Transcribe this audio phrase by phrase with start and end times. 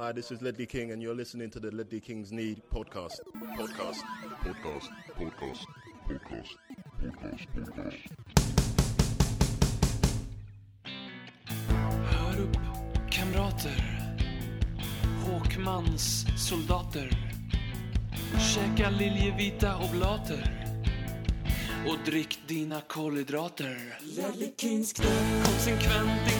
[0.00, 3.20] Hi, this is Ledley King, and you're listening to the Ledley Kings Need podcast.
[3.54, 4.00] Podcast.
[4.42, 4.88] Podcast.
[5.18, 5.66] Podcast.
[6.08, 6.56] Podcast.
[7.02, 7.46] Podcast.
[7.54, 7.96] Podcast.
[12.10, 12.56] Hör upp,
[13.10, 14.00] kamrater.
[15.26, 17.10] Håkmans soldater.
[18.54, 20.74] Käka liljevita oblater.
[21.88, 23.98] Och drick dina kolhydrater.
[25.44, 26.39] Konsekvent,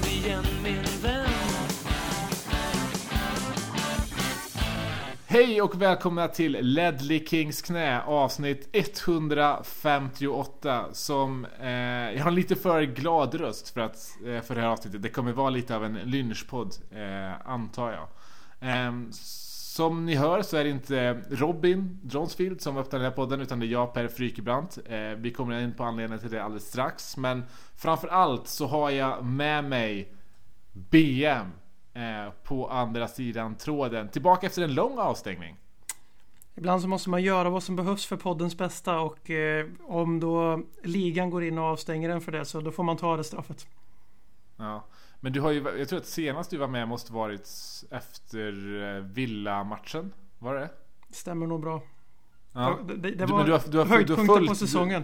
[5.31, 12.55] Hej och välkomna till Ledley Kings knä avsnitt 158 som eh, jag har en lite
[12.55, 15.01] för glad röst för, att, eh, för det här avsnittet.
[15.01, 18.07] Det kommer vara lite av en lynchpodd eh, antar jag.
[18.59, 23.41] Ehm, som ni hör så är det inte Robin Dronsfield som öppnar den här podden
[23.41, 24.77] utan det är jag Per Frykebrant.
[24.85, 27.43] Eh, vi kommer in på anledningen till det alldeles strax men
[27.75, 30.13] framför allt så har jag med mig
[30.73, 31.51] BM
[31.93, 34.09] eh, på andra sidan tråden.
[34.09, 35.57] Tillbaka efter en lång avstängning.
[36.55, 40.61] Ibland så måste man göra vad som behövs för poddens bästa och eh, om då
[40.83, 43.67] ligan går in och avstänger den för det så då får man ta det straffet.
[44.57, 44.83] Ja.
[45.19, 47.49] Men du har ju, jag tror att senast du var med måste varit
[47.91, 48.47] efter
[48.97, 50.13] eh, Villa-matchen.
[50.39, 50.69] Var det?
[51.11, 51.81] Stämmer nog bra.
[52.53, 52.79] Ja.
[52.87, 55.03] Det, det, Du- det var du har- du har- du har höjdpunkten följt- på säsongen.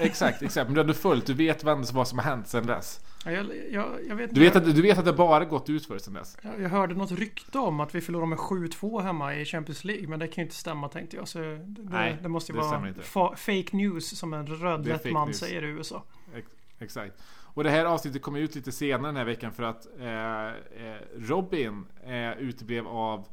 [0.00, 0.66] Exakt, exakt.
[0.66, 1.26] Men du har ändå följt.
[1.26, 3.00] Du vet vad vad som har hänt sedan dess.
[3.24, 5.86] Ja, jag, jag, jag, vet, Du vet att, du vet att det bara gått ut
[5.86, 6.36] för sedan dess.
[6.42, 10.08] jag, hörde något rykte om att vi förlorade med 7-2 hemma i Champions League.
[10.08, 11.28] Men det kan ju inte stämma tänkte jag.
[11.28, 15.26] Så det, Nej, det måste ju det vara fa, fake news som en rödlätt man
[15.28, 15.38] news.
[15.38, 16.04] säger i USA.
[16.34, 17.22] Ex- Exakt.
[17.54, 20.46] Och det här avsnittet kommer ut lite senare den här veckan för att eh,
[20.86, 23.26] eh, Robin eh, uteblev av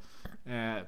[0.46, 0.84] eh,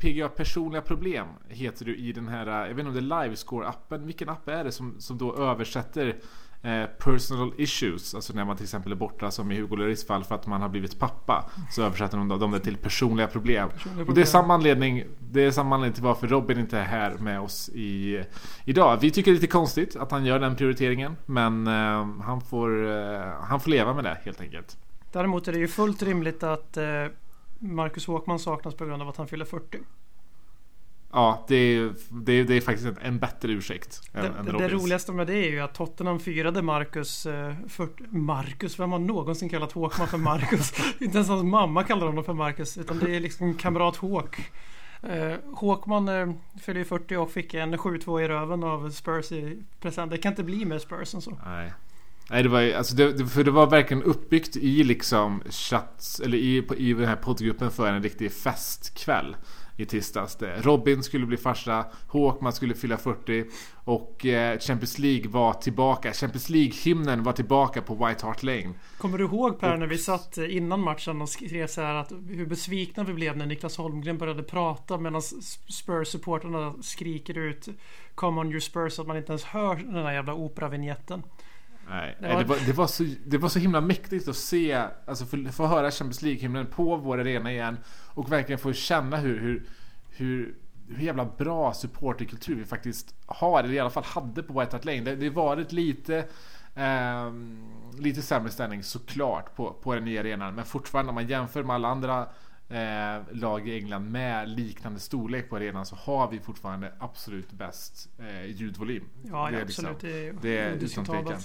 [0.00, 3.28] PGA personliga problem heter du i den här, eh, jag vet inte om det är
[3.28, 4.04] Livescore-appen.
[4.06, 6.16] Vilken app är det som, som då översätter
[6.98, 8.14] personal issues?
[8.14, 10.62] Alltså när man till exempel är borta som i Hugo Lloris fall för att man
[10.62, 11.50] har blivit pappa.
[11.70, 13.68] Så översätter de dem det till personliga problem.
[13.68, 14.26] Personliga Och det är problem.
[14.26, 18.22] samma anledning, det är samma anledning till varför Robin inte är här med oss i,
[18.64, 18.98] idag.
[19.00, 21.16] Vi tycker det är lite konstigt att han gör den prioriteringen.
[21.26, 24.76] Men eh, han, får, eh, han får leva med det helt enkelt.
[25.12, 26.84] Däremot är det ju fullt rimligt att eh,
[27.58, 29.78] Marcus Håkman saknas på grund av att han fyller 40.
[31.12, 34.68] Ja, det är, det är, det är faktiskt en, bättre ursäkt än, Det, än det,
[34.68, 38.78] roligaste med det är ju att Tottenham firade Marcus eh, 40, Marcus?
[38.78, 40.72] Vem har någonsin kallat Håkman för Marcus?
[41.00, 42.78] Inte ens hans mamma kallar honom för Marcus.
[42.78, 44.50] Utan det är liksom kamrat Håk.
[45.02, 49.62] Eh, Håkman eh, fyller ju 40 och fick en 7-2 i röven av Spurs i
[49.80, 50.10] present.
[50.10, 51.38] Det kan inte bli mer Spurs än så.
[51.46, 51.72] Nej.
[52.30, 56.62] Nej, det var alltså det, för det var verkligen uppbyggt i liksom chats, eller i,
[56.62, 59.36] på, i den här poddgruppen för en riktig festkväll
[59.80, 60.36] i tisdags.
[60.36, 63.44] Det- Robin skulle bli farsa, Håkman skulle fylla 40
[63.84, 66.12] och eh, Champions League var tillbaka.
[66.12, 68.70] Champions League-hymnen var tillbaka på White Hart Lane.
[68.98, 72.12] Kommer du ihåg Per när vi satt eh, innan matchen och skrev så här att
[72.28, 75.20] hur besvikna vi blev när Niklas Holmgren började prata medan
[75.84, 77.68] Spurs-supporterna skriker ut
[78.14, 81.22] Come on your Spurs så att man inte ens hör den där jävla operavinjetten.
[81.90, 84.84] Nej, Det var- det, var, det, var så, det var så himla mäktigt att se,
[85.06, 87.76] alltså få, få höra Champions League-hymnen på vår arena igen
[88.14, 89.66] och verkligen få känna hur, hur,
[90.10, 90.54] hur,
[90.88, 94.84] hur jävla bra supporterkultur vi faktiskt har, eller i alla fall hade på White Hart
[94.84, 95.00] Lane.
[95.00, 96.24] Det, det varit lite
[96.74, 97.58] ehm,
[97.98, 101.74] lite sämre ställning såklart på, på den nya arenan, men fortfarande om man jämför med
[101.74, 102.28] alla andra
[102.68, 108.08] eh, lag i England med liknande storlek på arenan så har vi fortfarande absolut bäst
[108.18, 109.04] eh, ljudvolym.
[109.30, 110.00] Ja, Det är liksom- absolut.
[110.00, 111.40] det är, det är utan tvekan.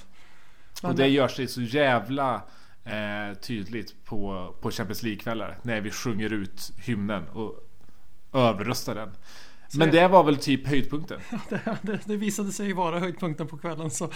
[0.84, 2.41] Och det gör sig så jävla
[2.84, 5.58] eh, tydligt på, på Champions League-kvällar.
[5.62, 7.69] När vi sjunger ut hymnen och
[8.34, 9.12] överröstar den.
[9.78, 11.19] Men det var väl typ höjdpunkten.
[11.50, 13.91] det, det, det visade sig vara höjdpunkten på kvällen.
[13.91, 14.09] Så,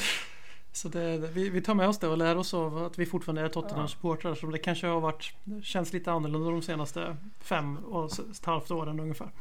[0.71, 3.41] så det, vi, vi tar med oss det och lär oss av att vi fortfarande
[3.41, 4.35] är Tottenham-supportrar.
[4.35, 5.33] Så det kanske har varit,
[5.63, 9.31] känns lite annorlunda de senaste fem och ett halvt åren ungefär.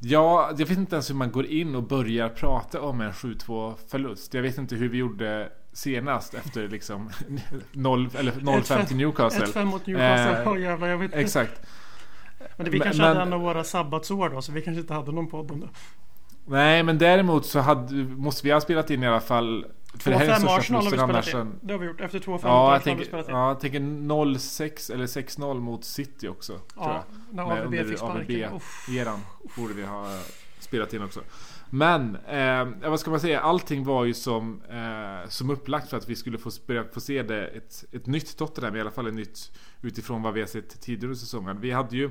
[0.00, 3.74] Ja, jag vet inte ens hur man går in och börjar prata om en 7-2
[3.88, 4.34] förlust.
[4.34, 7.10] Jag vet inte hur vi gjorde senast efter liksom
[7.72, 9.46] 0, eller 0-5 till Newcastle.
[9.46, 10.52] 1-5 mot Newcastle.
[10.56, 11.18] Eh, jävlar, jag vet inte.
[11.20, 11.60] Exakt.
[12.56, 14.94] Men det, vi kanske men- hade en av våra sabbatsår då, så vi kanske inte
[14.94, 15.68] hade någon podd om det.
[16.46, 19.66] Nej, men däremot så hade, måste vi ha spelat in i alla fall.
[19.98, 21.58] För det här är den 2-5 största Arsenal har vi spelat in.
[21.60, 22.00] Det har vi gjort.
[22.00, 23.34] Efter 2-5 Ja, Arsenal har vi spelat in.
[23.34, 26.52] ja, jag tänker 0-6 eller 6-0 mot City också.
[26.52, 27.34] tror Ja, jag.
[27.36, 28.44] när AVB under fick sparken.
[28.44, 28.88] AVB Uff.
[28.88, 29.20] eran
[29.56, 30.18] borde vi ha
[30.58, 31.20] spelat in också.
[31.70, 33.40] Men, eh, vad ska man säga?
[33.40, 37.22] Allting var ju som, eh, som upplagt för att vi skulle få, börja få se
[37.22, 38.76] det, ett, ett nytt Tottenham.
[38.76, 41.60] I alla fall ett nytt utifrån vad vi har sett tidigare i säsongen.
[41.60, 42.10] Vi hade ju,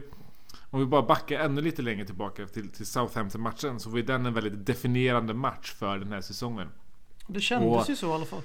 [0.70, 3.80] om vi bara backar ännu lite längre tillbaka till, till Southampton-matchen.
[3.80, 6.68] Så var ju den en väldigt definierande match för den här säsongen.
[7.28, 8.42] Det kändes Och- ju så i alla fall.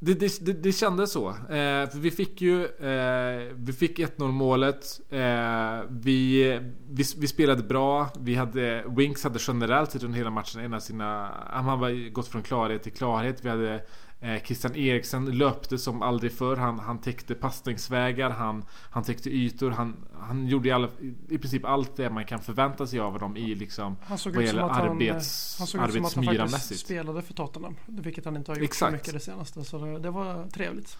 [0.00, 1.28] Det, det, det, det kändes så.
[1.28, 5.00] Eh, för vi fick ju eh, Vi fick 1-0 målet.
[5.10, 6.42] Eh, vi,
[6.90, 8.08] vi, vi spelade bra.
[8.20, 11.30] Vi hade Winks hade generellt sett under hela matchen en av sina...
[11.50, 13.44] Han har gått från klarhet till klarhet.
[13.44, 13.80] Vi hade
[14.20, 16.56] eh, Christian Eriksen löpte som aldrig förr.
[16.56, 18.30] Han, han täckte passningsvägar.
[18.30, 19.70] Han, han täckte ytor.
[19.70, 20.88] Han, han gjorde i, alla,
[21.28, 24.44] i princip allt det man kan förvänta sig av honom i liksom Han såg vad
[24.44, 27.76] gäller han, arbets, han, såg ut som att han faktiskt spelade för Tottenham.
[27.86, 28.90] Vilket han inte har gjort Exakt.
[28.90, 29.64] så mycket det senaste.
[29.64, 30.98] Så det, det var trevligt.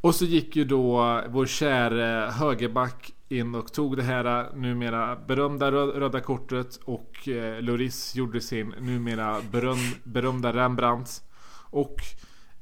[0.00, 5.70] Och så gick ju då vår käre högerback in och tog det här numera berömda
[5.70, 11.22] rö- röda kortet och eh, Loris gjorde sin numera beröm, berömda Rembrandt.
[11.70, 11.96] Och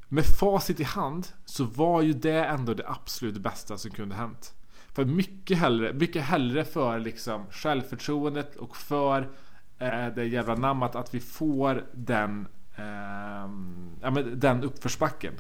[0.09, 4.55] med facit i hand så var ju det ändå det absolut bästa som kunde hänt.
[4.93, 9.29] För mycket hellre, mycket hellre för liksom självförtroendet och för
[9.79, 12.85] eh, det jävla namnet att vi får den, eh,
[14.03, 15.35] ja, men den uppförsbacken.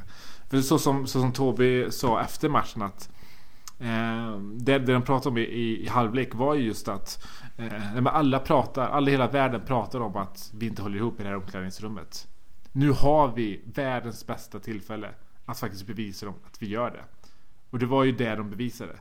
[0.50, 3.10] För så som, så som Tobi sa efter matchen att
[3.78, 7.26] eh, det, det de pratade om i, i, i halvlek var ju just att
[7.56, 10.96] eh, nej, men alla pratar, alla i hela världen pratar om att vi inte håller
[10.96, 12.28] ihop i det här omklädningsrummet.
[12.76, 17.04] Nu har vi världens bästa tillfälle att faktiskt bevisa dem att vi gör det.
[17.70, 18.98] Och det var ju det de bevisade.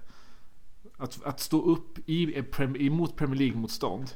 [0.98, 2.44] Att, att stå upp i,
[2.80, 4.12] emot Premier League-motstånd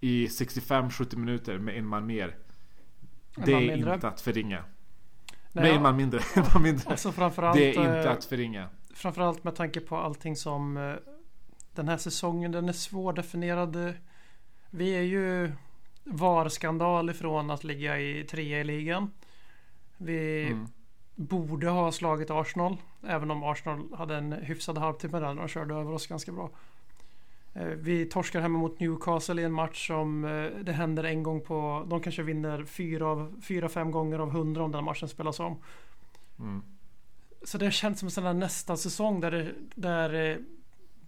[0.00, 2.36] i 65-70 minuter med en man mer.
[3.36, 3.94] En Det man är mindre.
[3.94, 4.64] inte att förringa.
[5.52, 6.20] Nej, Nej, en man mindre.
[6.36, 6.90] En man mindre.
[6.90, 8.68] Alltså framförallt, Det är inte eh, att förringa.
[8.94, 10.94] framförallt med tanke på allting som eh,
[11.74, 13.94] den här säsongen, den är svårdefinierad.
[14.70, 15.52] Vi är ju
[16.04, 19.10] VAR-skandal ifrån att ligga i trea i ligan.
[19.96, 20.66] Vi Mm.
[21.14, 22.76] borde ha slagit Arsenal.
[23.06, 26.50] Även om Arsenal hade en hyfsad halvtimme där de körde över oss ganska bra.
[27.54, 31.40] Eh, Vi torskar hemma mot Newcastle i en match som eh, det händer en gång
[31.40, 31.86] på...
[31.88, 35.56] De kanske vinner fyra, av, fyra fem gånger av hundra om den matchen spelas om.
[36.38, 36.62] Mm.
[37.44, 40.36] Så det känns som en sån nästa säsong där, det, där eh,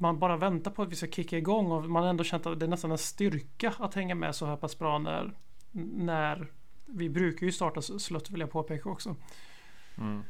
[0.05, 2.61] man bara väntar på att vi ska kicka igång och man har ändå känt att
[2.61, 5.33] det är nästan en styrka att hänga med så här pass bra när,
[5.97, 6.51] när
[6.87, 9.17] vi brukar ju starta slött vill jag påpeka också.
[9.99, 10.23] Mm.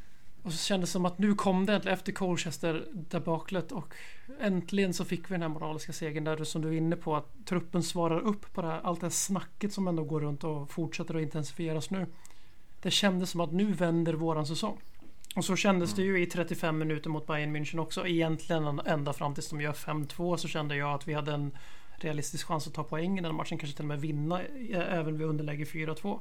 [0.43, 3.93] Och så kändes det som att nu kom det äntligen efter Colchester debaclet och
[4.39, 7.45] äntligen så fick vi den här moraliska segern där som du är inne på att
[7.45, 10.71] truppen svarar upp på det här, allt det här snacket som ändå går runt och
[10.71, 12.05] fortsätter att intensifieras nu.
[12.81, 14.81] Det kändes som att nu vänder våran säsong.
[15.35, 18.07] Och så kändes det ju i 35 minuter mot Bayern München också.
[18.07, 21.51] Egentligen ända fram tills de gör 5-2 så kände jag att vi hade en
[21.95, 23.57] realistisk chans att ta poäng i den matchen.
[23.57, 26.19] Kanske till och med vinna eh, även vid underläge 4-2.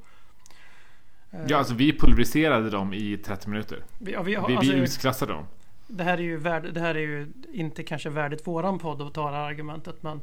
[1.31, 3.85] Eh, Ja, alltså vi pulveriserade dem i 30 minuter.
[3.99, 5.45] vi, ja, vi, Vi, alltså, vi utklassade dem.
[5.87, 9.15] det, här är ju värd, det här är ju inte kanske värdigt våran podd att
[9.15, 10.21] ta det här argumentet men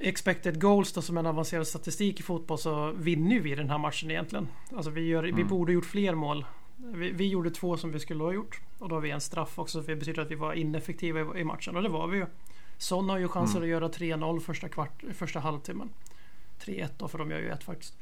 [0.00, 4.10] Expected goals då som en avancerad statistik i fotboll så vinner vi den här matchen
[4.10, 4.48] egentligen.
[4.76, 5.48] Alltså vi, gör, vi Mm.
[5.48, 6.44] borde gjort fler mål.
[6.78, 8.60] Vi, vi gjorde två som vi skulle ha gjort.
[8.78, 11.40] Och då har vi en straff också för det betyder att vi var ineffektiva i,
[11.40, 12.26] i matchen och det var vi ju.
[12.78, 13.62] Son har ju chanser Mm.
[13.62, 15.90] att göra 3-0 första, kvart, första halvtimmen.
[16.64, 17.94] 3-1 då för de gör ju ett faktiskt.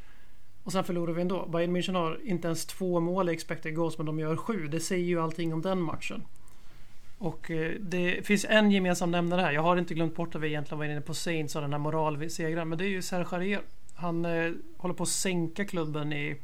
[0.62, 1.46] Och sen förlorar vi ändå.
[1.46, 4.68] Bayern München har inte ens två mål i expected goals men de gör sju.
[4.68, 6.22] Det säger ju allting om den matchen.
[7.18, 9.52] Och eh, det finns en gemensam nämnare här.
[9.52, 11.78] Jag har inte glömt bort att vi egentligen var inne på Saints och den här
[11.78, 12.68] moralsegern.
[12.68, 13.62] Men det är ju Serge Arier.
[13.94, 16.36] Han eh, håller på att sänka klubben i,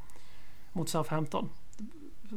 [0.73, 1.49] mot Southampton.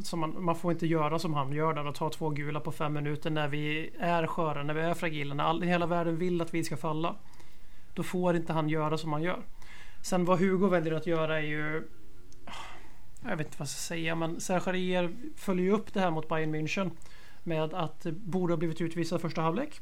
[0.04, 2.72] Så man, man får inte göra som han gör där och ta två gula på
[2.72, 6.42] fem minuter när vi är sköra, när vi är fragila, när all, hela världen vill
[6.42, 7.16] att vi ska falla.
[7.94, 9.44] Då får inte han göra som han gör.
[10.02, 11.88] Sen vad Hugo väljer att göra är ju...
[13.24, 16.30] Jag vet inte vad jag ska säga men Serge följer ju upp det här mot
[16.30, 16.92] Bayern München.
[17.44, 19.82] Med att det borde ha blivit utvisad första halvlek.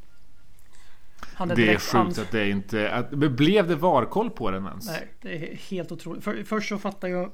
[1.34, 2.92] Han Det är sjukt att det inte...
[2.92, 4.88] Att, blev det VAR-koll på den ens?
[4.88, 6.24] Nej, det är helt otroligt.
[6.24, 7.32] För, först så fattar jag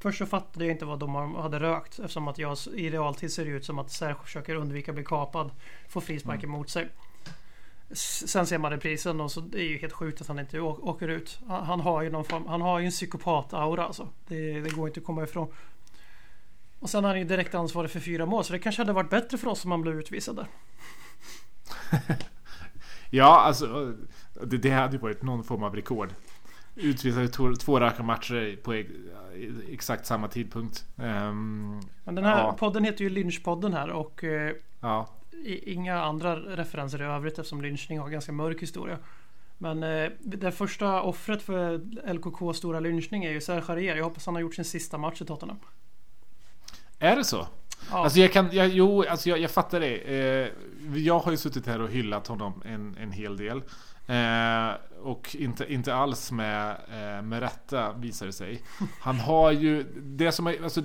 [0.00, 3.44] Först så fattade jag inte vad domaren hade rökt eftersom att jag i realtid ser
[3.44, 5.50] det ut som att Serge försöker undvika att bli kapad.
[5.88, 6.88] Får frispark emot sig.
[7.90, 10.60] S- Sen ser man reprisen och så det är ju helt sjukt att han inte
[10.60, 11.38] åker ut.
[11.48, 14.08] Han, han har ju någon form, han har ju en psykopat-aura alltså.
[14.26, 15.52] Det, det går inte att komma ifrån.
[16.78, 19.10] Och sen är han ju direkt ansvarig för fyra mål så det kanske hade varit
[19.10, 20.46] bättre för oss om han blev utvisad där.
[23.10, 23.94] Ja, alltså...
[24.44, 26.14] Det, det hade ju varit någon form av rekord.
[26.78, 28.90] Utvisade två, två raka matcher på ex-
[29.68, 30.84] exakt samma tidpunkt.
[30.98, 32.52] Ehm, Men den här Ja.
[32.52, 35.08] podden heter ju Lynchpodden här och eh, ja.
[35.46, 38.98] inga andra referenser i övrigt eftersom lynchning har ganska mörk historia.
[39.58, 41.78] Men eh, det första offret för
[42.14, 43.96] LKK stora lynchning är ju Serge Arier.
[43.96, 45.58] Jag hoppas han har gjort sin sista match i Tottenham.
[46.98, 47.46] Är det så?
[47.90, 47.98] Ja.
[47.98, 49.96] Alltså jag kan, jag, jo, alltså jag, jag fattar det.
[49.96, 50.48] Eh,
[50.96, 53.62] jag har ju suttit här och hyllat honom en, en hel del.
[54.08, 54.70] Eh,
[55.02, 58.62] och inte, inte alls med, eh, med rätta visar det sig.
[59.00, 60.82] Han har ju, det som är, alltså,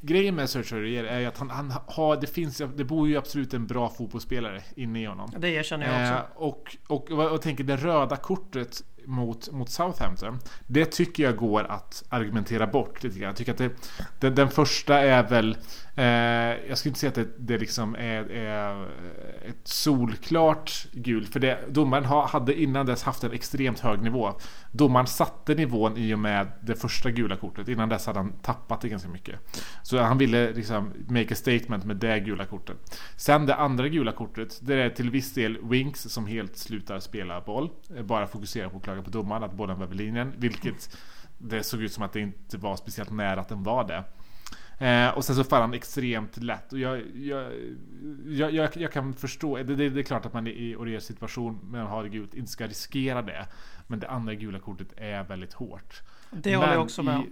[0.00, 3.54] grejen med Serge Aurier är att han, han har, det finns, det bor ju absolut
[3.54, 5.30] en bra fotbollsspelare inne i honom.
[5.38, 6.14] Det erkänner jag också.
[6.14, 10.38] Eh, och, och, och, och tänker det röda kortet mot, mot Southampton.
[10.66, 13.28] Det tycker jag går att argumentera bort lite grann.
[13.28, 13.70] Jag tycker att det,
[14.20, 15.56] den, den första är väl
[15.94, 16.04] Eh,
[16.68, 18.88] jag skulle inte säga att det, det liksom är, är
[19.48, 21.32] ett solklart gult.
[21.32, 24.32] För det, domaren ha, hade innan dess haft en extremt hög nivå.
[24.70, 27.68] Domaren satte nivån i och med det första gula kortet.
[27.68, 29.40] Innan dess hade han tappat det ganska mycket.
[29.82, 32.98] Så han ville liksom make a statement med det gula kortet.
[33.16, 34.58] Sen det andra gula kortet.
[34.62, 37.70] Det är till viss del Winks som helt slutar spela boll.
[37.96, 40.32] Eh, bara fokuserar på att klaga på domaren att bollen var vid linjen.
[40.36, 40.96] Vilket
[41.38, 44.04] det såg ut som att det inte var speciellt nära att den var det.
[44.82, 46.72] Eh, och sen så faller han extremt lätt.
[46.72, 47.52] Och jag, jag,
[48.26, 51.58] jag, jag, jag kan förstå, det, det, det, är klart att man i Oriers situation
[51.70, 53.46] med att ha det gult inte ska riskera det.
[53.86, 56.02] Men det andra gula kortet är väldigt hårt.
[56.30, 57.26] Det håller jag också med om.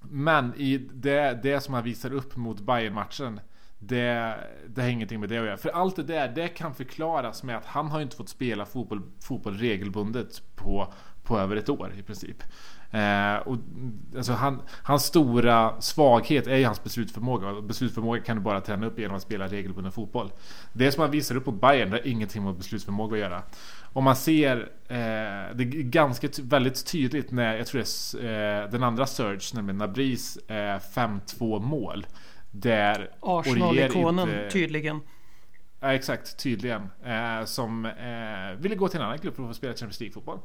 [0.00, 3.40] Men i det, det som han visar upp mot Bayern-matchen
[3.78, 4.36] det,
[4.68, 5.56] det har ingenting med det att göra.
[5.56, 9.02] För allt det där, det kan förklaras med att han har inte fått spela fotboll,
[9.20, 12.42] fotboll regelbundet på, på över ett år i princip.
[12.94, 13.56] Eh, och,
[14.16, 17.48] alltså han, hans stora svaghet är ju hans beslutsförmåga.
[17.48, 20.32] Och beslutsförmåga kan du bara träna upp genom att spela regelbunden fotboll.
[20.72, 23.42] Det som han visar upp mot Bayern har ingenting med beslutsförmåga att göra.
[23.92, 24.56] Om man ser,
[24.88, 24.96] eh,
[25.54, 29.78] det är ganska väldigt tydligt när, jag tror det är eh, den andra Surge, nämligen
[29.78, 32.06] Nabris eh, 5-2 mål.
[32.50, 34.50] Där Arsenal-ikonen inte...
[34.50, 35.00] tydligen.
[35.80, 36.82] Ja exakt, tydligen.
[37.04, 40.38] Eh, som eh, ville gå till en annan klubb för att få spela Champions League-fotboll.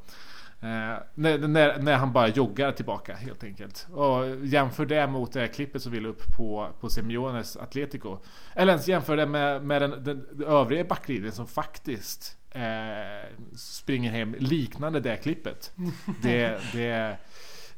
[0.61, 3.87] Eh, när, när, när, han bara joggar tillbaka helt enkelt.
[3.91, 8.17] Och jämför det mot det klippet som vi la upp på, på Simeones Atletico.
[8.55, 14.11] Eller ens jämför det med, med den, den, den övriga backlinjen som faktiskt eh, springer
[14.11, 15.71] hem liknande det klippet.
[16.21, 17.17] Det, det,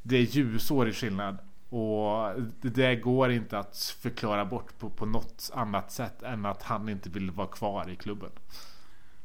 [0.01, 1.37] det är ljusår i skillnad.
[1.69, 6.89] Och det går inte att förklara bort på, på något annat sätt än att han
[6.89, 8.31] inte vill vara kvar i klubben.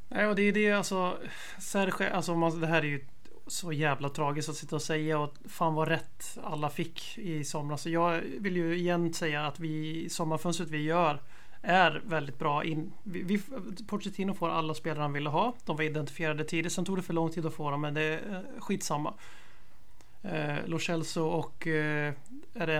[0.08, 1.18] Nej, och det är det alltså.
[1.58, 3.04] Serge, alltså man, det här är ju
[3.46, 7.82] så jävla tragiskt att sitta och säga och fan vad rätt alla fick i somras.
[7.82, 11.20] Så jag vill ju igen säga att vi sommarfönstret vi gör
[11.62, 12.64] är väldigt bra.
[12.64, 13.40] In, vi, vi,
[13.86, 15.54] Pochettino får alla spelare han ville ha.
[15.64, 16.72] De var identifierade tidigt.
[16.72, 19.14] Sen tog det för lång tid att få dem men det är eh, skitsamma.
[20.22, 22.14] Eh, Lo Celso och eh,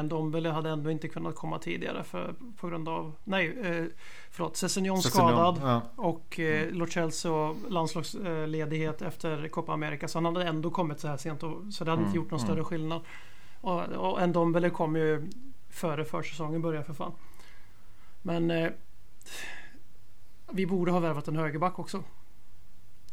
[0.05, 3.85] Dombele hade ändå inte kunnat komma tidigare för, på grund av Nej, eh,
[4.31, 5.83] förlåt, Cessignon skadad ja.
[5.97, 6.75] och eh, mm.
[6.75, 10.09] Lo Celso landslagsledighet efter Copa America.
[10.09, 12.07] Så han hade ändå kommit så här sent och, så det hade mm.
[12.07, 12.49] inte gjort någon mm.
[12.49, 13.01] större skillnad.
[13.61, 15.31] Och, och Ndombele kom ju
[15.71, 17.13] före försäsongen började för fan.
[18.23, 18.71] Men eh,
[20.51, 22.03] vi borde ha värvat en högerback också.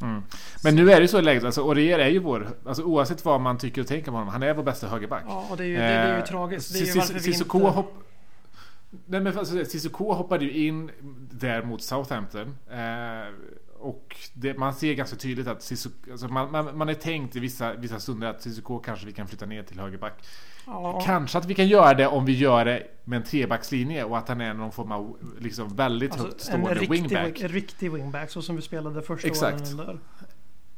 [0.02, 0.24] Mm.
[0.64, 3.42] Men nu är det så i läget, alltså Orier är ju vår, alltså oavsett vad
[3.42, 5.24] man tycker och tänker om honom, han är vår bästa högerback.
[5.28, 6.74] Ja, och det är ju, det, det är ju eh, tragiskt.
[6.74, 7.58] Det är ju varför vi inte...
[7.58, 8.04] Hopp...
[9.06, 10.92] Nej men alltså, Cissoko hoppade ju in
[11.32, 12.58] där mot Southampton.
[12.72, 13.34] Eh,
[13.80, 17.40] och det, man ser ganska tydligt att Cissoko, alltså man, man, man är tänkt i
[17.40, 20.24] vissa, vissa stunder att Cissoko kanske vi kan flytta ner till högerback.
[20.66, 21.02] Ja.
[21.06, 24.28] Kanske att vi kan göra det om vi gör det med en trebackslinje och att
[24.28, 27.42] han är någon form av liksom väldigt alltså, högt stående en riktig, wingback.
[27.42, 29.62] En riktig wingback så som vi spelade första Exakt.
[29.62, 30.00] åren där.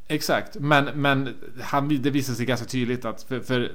[0.07, 3.71] Exakt, men, men han, det visade sig ganska tydligt att för, för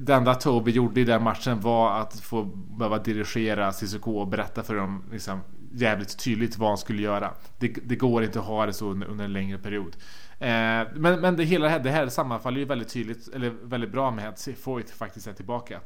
[0.00, 2.44] det enda Toby gjorde i den matchen var att få
[2.78, 5.40] behöva dirigera Cissoko och berätta för dem liksom,
[5.72, 7.30] jävligt tydligt vad han skulle göra.
[7.58, 9.96] Det, det går inte att ha det så under, under en längre period.
[10.38, 14.28] Eh, men, men det hela det här sammanfaller ju väldigt tydligt, eller väldigt bra med
[14.28, 15.80] att Foyt faktiskt är tillbaka.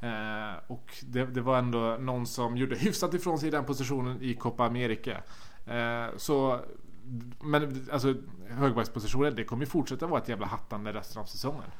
[0.00, 4.22] Eh, och det, det, var ändå någon som gjorde hyfsat ifrån sig i den positionen
[4.22, 5.16] i Copa America.
[5.66, 6.60] Eh, så
[7.40, 8.14] men alltså
[8.48, 11.70] högbackspositionen, det kommer ju fortsätta vara ett jävla hattande resten av säsongen.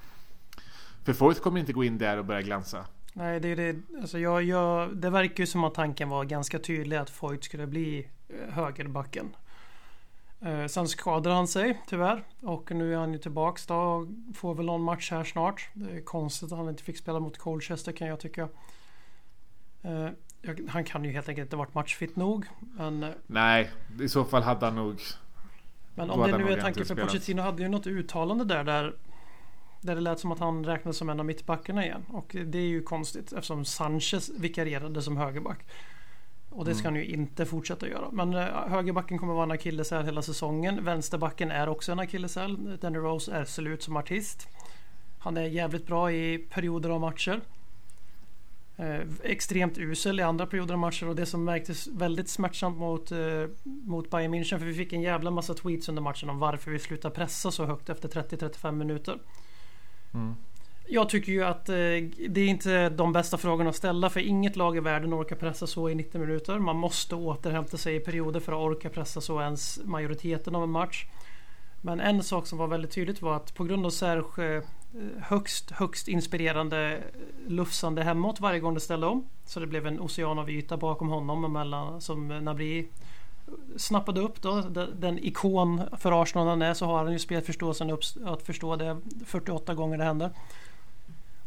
[1.04, 2.84] För Foyt kommer inte gå in där och börja glänsa.
[3.12, 3.76] Nej, det det.
[4.00, 7.66] Alltså jag, jag, det verkar ju som att tanken var ganska tydlig att Foyt skulle
[7.66, 8.08] bli
[8.48, 9.36] högerbacken.
[10.40, 14.06] Eh, sen skadade han sig tyvärr och nu är han ju tillbaks då.
[14.34, 15.68] Får väl någon match här snart.
[15.72, 18.48] Det är konstigt att han inte fick spela mot Colchester kan jag tycka.
[19.82, 20.08] Eh,
[20.68, 22.46] han kan ju helt enkelt inte varit matchfit nog.
[22.60, 23.70] Men, eh, Nej,
[24.00, 25.00] i så fall hade han nog...
[25.94, 28.94] Men om det nu är tanken för Pochettino hade ju något uttalande där, där
[29.80, 32.04] där det lät som att han räknades som en av mittbackarna igen.
[32.08, 35.66] Och det är ju konstigt eftersom Sanchez vikarierade som högerback.
[36.50, 38.10] Och det ska han ju inte fortsätta göra.
[38.10, 40.84] Men eh, högerbacken kommer vara en akilleshäl hela säsongen.
[40.84, 42.78] Vänsterbacken är också en akilleshäl.
[42.80, 44.48] Danny Rose är slut som artist.
[45.18, 47.40] Han är jävligt bra i perioder av matcher.
[48.76, 53.12] Eh, extremt usel i andra perioder av matcher och det som märktes väldigt smärtsamt mot,
[53.12, 53.18] eh,
[53.62, 56.78] mot Bayern München för vi fick en jävla massa tweets under matchen om varför vi
[56.78, 59.18] slutar pressa så högt efter 30-35 minuter.
[60.14, 60.34] Mm.
[60.92, 61.74] Jag tycker ju att eh,
[62.28, 65.66] det är inte de bästa frågorna att ställa för inget lag i världen orkar pressa
[65.66, 66.58] så i 90 minuter.
[66.58, 70.70] Man måste återhämta sig i perioder för att orka pressa så ens majoriteten av en
[70.70, 71.06] match.
[71.80, 74.62] Men en sak som var väldigt tydligt var att på grund av Serge eh,
[75.20, 79.28] högst, högst inspirerande eh, lufsande hemåt varje gång det ställde om.
[79.44, 82.86] Så det blev en ocean av yta bakom honom mellan, som Nabri eh,
[83.76, 84.60] snappade upp då.
[84.98, 88.96] Den ikon för Arsenal han är så har han ju spelförståelsen upp, att förstå det
[89.26, 90.30] 48 gånger det händer.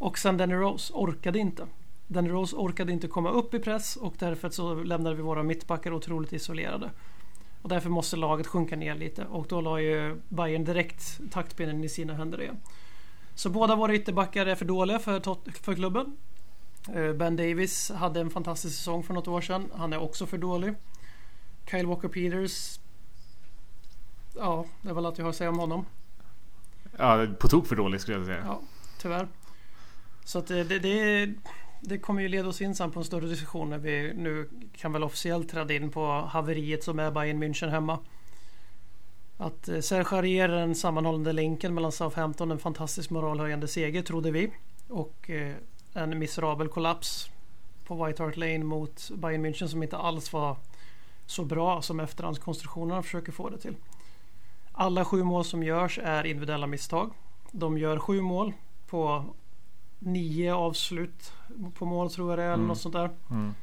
[0.04, 1.68] Och sen Danny Rose orkade inte.
[2.08, 5.94] Danny Rose orkade inte komma upp i press och därför så lämnade vi våra mittbackar
[5.94, 6.92] otroligt isolerade.
[7.62, 11.90] Och därför måste laget sjunka ner lite och då la ju Bayern direkt taktpinnen i
[11.90, 12.58] sina händer igen.
[13.36, 15.22] Så båda våra ytterbackar är för dåliga för,
[15.64, 16.18] för klubben.
[16.94, 19.72] Eh, ben Davis hade en fantastisk säsong för något år sedan.
[19.76, 20.74] Han är också för dålig.
[21.72, 22.80] Kyle Walker Peters.
[24.36, 25.86] Ja, det är väl allt jag har att säga om honom.
[26.98, 28.44] Ja, på tok för dålig skulle jag säga.
[28.46, 28.62] Ja,
[28.98, 29.28] tyvärr.
[30.24, 31.30] Så att eh, det, det,
[31.82, 34.94] det kommer ju leda oss in sen på en större diskussion när vi nu kan
[34.94, 38.00] väl officiellt träda in på haveriet som är Bayern München hemma.
[39.38, 44.32] Att eh, Serge Arier är den sammanhållande länken mellan Southampton, en fantastisk moralhöjande seger trodde
[44.32, 44.52] vi.
[44.88, 45.56] Och eh,
[45.94, 47.30] en miserabel kollaps
[47.86, 50.58] på White Hart Lane mot Bayern München som inte alls var
[51.26, 53.76] så bra som efterhandskonstruktionerna försöker få det till.
[54.72, 57.12] Alla sju mål som görs är individuella misstag.
[57.52, 58.54] De gör sju mål
[58.88, 59.26] på
[60.06, 61.34] nio avslut
[61.74, 62.68] på mål tror jag det är eller mm.
[62.68, 63.10] något sånt där.
[63.32, 63.54] Mm.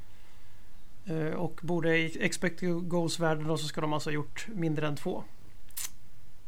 [1.05, 5.25] Eh, och borde i expected goals-världen så ska de alltså ha gjort mindre än två.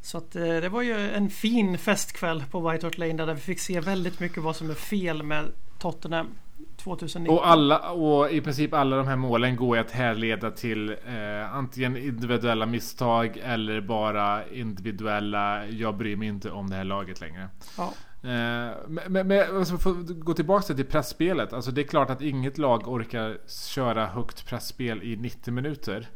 [0.00, 3.40] Så att eh, det var ju en fin festkväll på White Hart Lane där vi
[3.40, 6.28] fick se väldigt mycket vad som är fel med Tottenham
[6.76, 7.38] 2019.
[7.38, 11.96] Och, alla, och i princip alla de här målen går att härleda till eh, antingen
[11.96, 17.48] individuella misstag eller bara individuella jag bryr mig inte om det här laget längre.
[17.78, 17.92] Ja.
[18.22, 18.70] Eh,
[19.08, 21.52] men, men alltså, för att gå tillbaka till pressspelet.
[21.52, 26.08] Alltså det är klart att inget lag orkar köra högt pressspel i 90 minuter.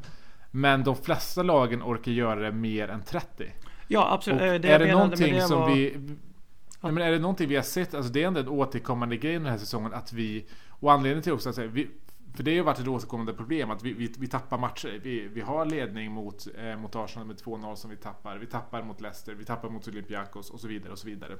[0.51, 3.53] Men de flesta lagen orkar göra det mer än 30.
[3.89, 4.41] Ja absolut.
[4.41, 5.75] Och det är det någonting det som var...
[5.75, 6.01] vi...
[6.81, 9.33] Ja, men är det någonting vi har sett, alltså det är ändå en återkommande grej
[9.33, 11.89] den här säsongen att vi Och anledningen till också att vi,
[12.37, 15.01] för det har ju varit ett återkommande problem att vi, vi, vi tappar matcher.
[15.03, 18.37] Vi, vi har ledning mot, eh, mot Arsenal med 2-0 som vi tappar.
[18.37, 21.37] Vi tappar mot Leicester, vi tappar mot Olympiakos och så vidare och så vidare.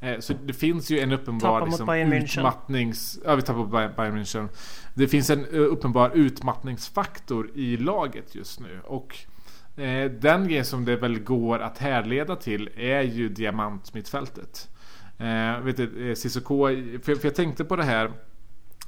[0.00, 3.18] Eh, så det finns ju en uppenbar liksom, utmattnings...
[3.24, 4.48] Ja, vi tappar mot Bayern München.
[4.94, 8.80] Det finns en uh, uppenbar utmattningsfaktor i laget just nu.
[8.84, 9.16] Och
[9.76, 14.68] eh, den grejen som det väl går att härleda till är ju diamantmittfältet.
[15.18, 16.66] Eh, vet du, eh, Cissoko,
[17.02, 18.12] för, för jag tänkte på det här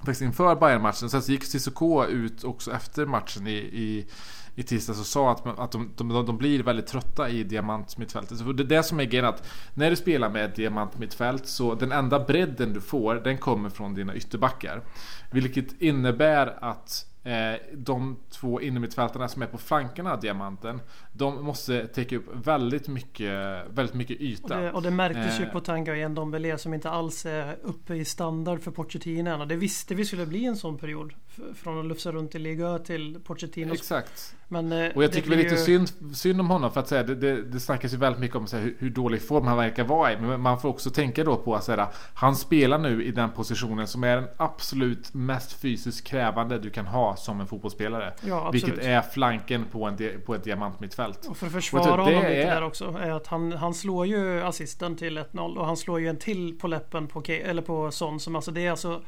[0.06, 1.10] faktiskt inför Bayern-matchen.
[1.10, 4.06] Sen så gick Cissoko ut också efter matchen i, i,
[4.54, 8.38] i tisdags och sa att, att de, de, de blir väldigt trötta i diamantmittfältet.
[8.38, 11.92] Så det är det som är grejen att när du spelar med diamantmittfält så den
[11.92, 14.82] enda bredden du får den kommer från dina ytterbackar.
[15.30, 17.06] Vilket innebär att
[17.72, 20.80] de två innermittfältarna som är på flankerna av diamanten
[21.12, 23.30] De måste täcka upp väldigt mycket,
[23.70, 24.56] väldigt mycket yta.
[24.56, 25.52] Och det, och det märktes ju eh.
[25.52, 29.56] på Tanga igen Dombele som inte alls är uppe i standard för Pochettino Och det
[29.56, 31.12] visste vi skulle bli en sån period.
[31.54, 33.74] Från att lufsa runt i Liga till Pochettino.
[33.74, 34.35] Exakt.
[34.48, 35.60] Men, eh, och jag tycker väl lite ju...
[35.60, 38.46] synd, synd om honom för att säga det, det, det snackas ju väldigt mycket om
[38.46, 40.16] så här, hur, hur, dålig form han verkar vara i.
[40.16, 43.30] Men man får också tänka då på att så här, han spelar nu i den
[43.30, 48.12] positionen som är den absolut mest fysiskt krävande du kan ha som en fotbollsspelare.
[48.20, 51.26] Ja, vilket är flanken på, en, på ett diamantmittfält.
[51.26, 52.46] Och för att försvara honom lite är...
[52.46, 56.08] där också är att han, han slår ju assisten till 1-0 och han slår ju
[56.08, 59.02] en till på läppen på, eller på Son som alltså det är alltså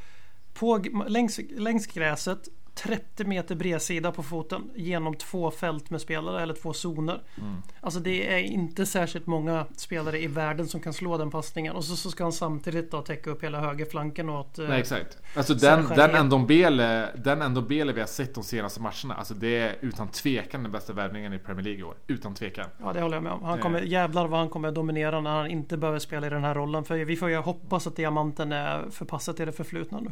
[0.53, 6.53] på, längs, längs gräset 30 meter bredsida på foten genom två fält med spelare eller
[6.53, 7.21] två zoner.
[7.37, 7.61] Mm.
[7.81, 11.85] Alltså det är inte särskilt många spelare i världen som kan slå den passningen och
[11.85, 15.17] så, så ska han samtidigt då täcka upp hela högerflanken åt Nej exakt.
[15.35, 19.15] Alltså den, den Ndombele, den Ndombele vi har sett de senaste matcherna.
[19.15, 21.95] Alltså det är utan tvekan den bästa värvningen i Premier League i år.
[22.07, 22.65] Utan tvekan.
[22.79, 23.43] Ja det håller jag med om.
[23.43, 26.55] Han kommer, jävlar vad han kommer dominera när han inte behöver spela i den här
[26.55, 26.83] rollen.
[26.83, 30.11] För vi får ju hoppas att diamanten är förpassad till det förflutna nu.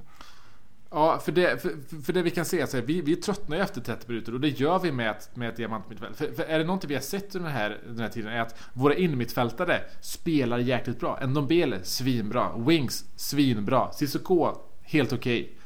[0.90, 3.82] Ja, för det, för, för det vi kan se, alltså, vi, vi tröttnar ju efter
[3.82, 6.18] 30 minuter och det gör vi med, med ett diamantmittfält.
[6.18, 8.42] För, för är det någonting vi har sett under den här, den här tiden är
[8.42, 11.20] att våra innermittfältare spelar jäkligt bra.
[11.28, 12.58] Ndombele, svinbra.
[12.58, 13.92] Wings, svinbra.
[13.92, 15.42] Cissoko, helt okej.
[15.42, 15.58] Okay.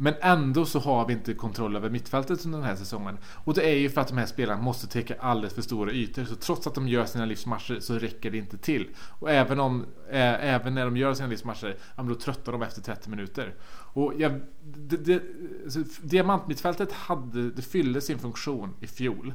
[0.00, 3.18] Men ändå så har vi inte kontroll över mittfältet under den här säsongen.
[3.44, 6.24] Och det är ju för att de här spelarna måste täcka alldeles för stora ytor.
[6.24, 8.88] Så trots att de gör sina livsmatcher så räcker det inte till.
[8.96, 12.82] Och även, om, eh, även när de gör sina livsmatcher, ja, då tröttar de efter
[12.82, 13.54] 30 minuter.
[13.98, 15.22] Och jag, det, det,
[15.64, 19.34] alltså, diamantmittfältet hade, det fyllde sin funktion i fjol.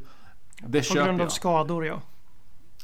[0.68, 1.32] Det På grund av jag.
[1.32, 2.02] skador ja.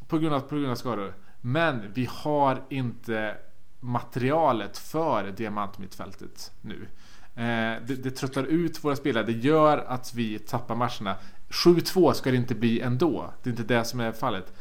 [0.07, 1.13] På grund av, på grund av skador.
[1.41, 3.35] Men vi har inte
[3.79, 6.87] materialet för diamantmittfältet nu.
[7.35, 9.23] Eh, det, det tröttar ut våra spelare.
[9.25, 11.15] Det gör att vi tappar matcherna.
[11.49, 13.33] 7-2 ska det inte bli ändå.
[13.43, 14.53] Det är inte det som är fallet.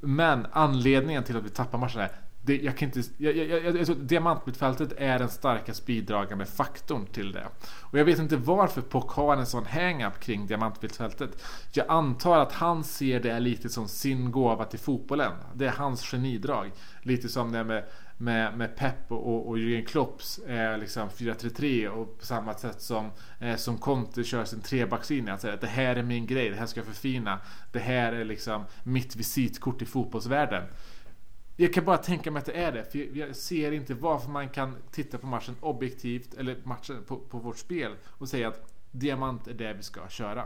[0.00, 2.08] Men anledningen till att vi tappar matcherna
[2.44, 7.32] det, jag kan inte, jag, jag, jag, jag, diamantmittfältet är den starkast bidragande faktorn till
[7.32, 7.48] det.
[7.80, 11.42] Och jag vet inte varför Pock har en sån hang-up kring diamantmittfältet.
[11.72, 15.32] Jag antar att han ser det lite som sin gåva till fotbollen.
[15.54, 16.70] Det är hans genidrag.
[17.02, 17.84] Lite som det med,
[18.16, 23.10] med, med Pep och, och Jürgen Klopps eh, liksom 4-3-3 och på samma sätt som,
[23.40, 25.32] eh, som Conte kör sin trebackslinje.
[25.32, 27.38] Alltså, det här är min grej, det här ska jag förfina.
[27.72, 30.62] Det här är liksom mitt visitkort i fotbollsvärlden.
[31.56, 32.84] Jag kan bara tänka mig att det är det.
[32.92, 37.38] För jag ser inte varför man kan titta på matchen objektivt, eller matchen på, på
[37.38, 40.44] vårt spel och säga att diamant är det vi ska köra.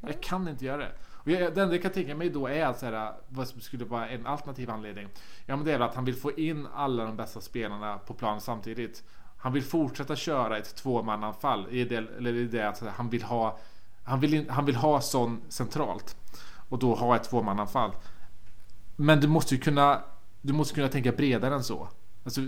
[0.00, 0.12] Nej.
[0.12, 0.92] Jag kan inte göra det.
[1.12, 3.84] Och jag, det enda jag kan tänka mig då är att så här, vad skulle
[3.84, 5.08] vara en alternativ anledning.
[5.46, 8.14] Ja men det är väl att han vill få in alla de bästa spelarna på
[8.14, 9.02] plan samtidigt.
[9.36, 11.66] Han vill fortsätta köra ett tvåmananfall.
[11.66, 13.58] Eller är det att han vill ha
[14.04, 16.16] han vill, han vill ha sån centralt.
[16.68, 17.90] Och då ha ett tvåmananfall.
[18.96, 20.02] Men du måste ju kunna
[20.48, 21.88] du måste kunna tänka bredare än så.
[22.24, 22.40] Alltså,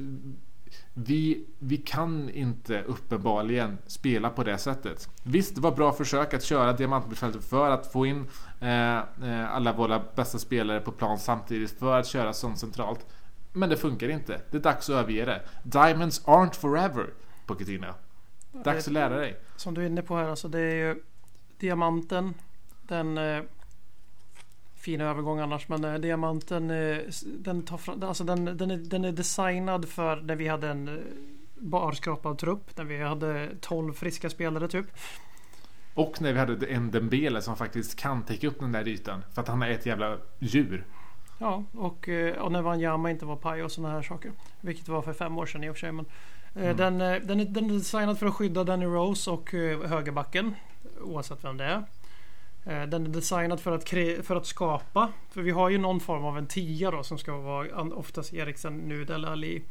[0.94, 5.08] vi, vi kan inte uppenbarligen spela på det sättet.
[5.22, 8.26] Visst, det var bra försök att köra diamantmittfältet för att få in
[8.60, 13.06] eh, eh, alla våra bästa spelare på plan samtidigt för att köra sånt centralt.
[13.52, 14.40] Men det funkar inte.
[14.50, 15.42] Det är dags att överge det.
[15.62, 17.06] Diamonds aren't forever,
[17.46, 17.94] Pochettino.
[18.52, 19.36] Dags att lära dig.
[19.56, 21.02] Som du är inne på här, alltså det är ju
[21.58, 22.34] diamanten.
[22.82, 23.42] Den eh,
[24.80, 25.68] fin övergång annars.
[25.68, 30.16] Men eh, diamanten eh, den, tar fram, alltså den, den, är, den är designad för
[30.16, 30.94] när vi hade en eh,
[31.54, 32.76] barskrapad trupp.
[32.76, 34.86] När vi hade 12 friska spelare typ.
[35.94, 39.22] Och när vi hade en Dembele som faktiskt kan täcka upp den där ytan.
[39.34, 40.84] För att han är ett jävla djur.
[41.38, 44.32] Ja, och, och när Wanyama inte var paj och sådana här saker.
[44.60, 45.92] Vilket var för fem år sedan i och för sig.
[45.92, 46.06] Men,
[46.54, 46.76] mm.
[46.76, 49.50] den, den, är, den är designad för att skydda Danny Rose och
[49.88, 50.54] högerbacken.
[51.00, 51.84] Oavsett vem det är.
[52.64, 53.88] Eh, den är designad för att,
[54.26, 55.12] för att skapa.
[55.30, 58.76] För vi har ju någon form av en tia då som ska vara oftast Eriksen,
[58.76, 59.62] Nud eller Ali.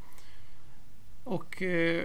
[1.23, 2.03] Och eh,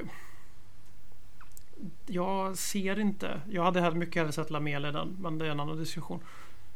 [2.06, 3.40] jag ser inte.
[3.50, 6.20] Jag hade mycket hellre sett Lamela den, men det är en annan diskussion.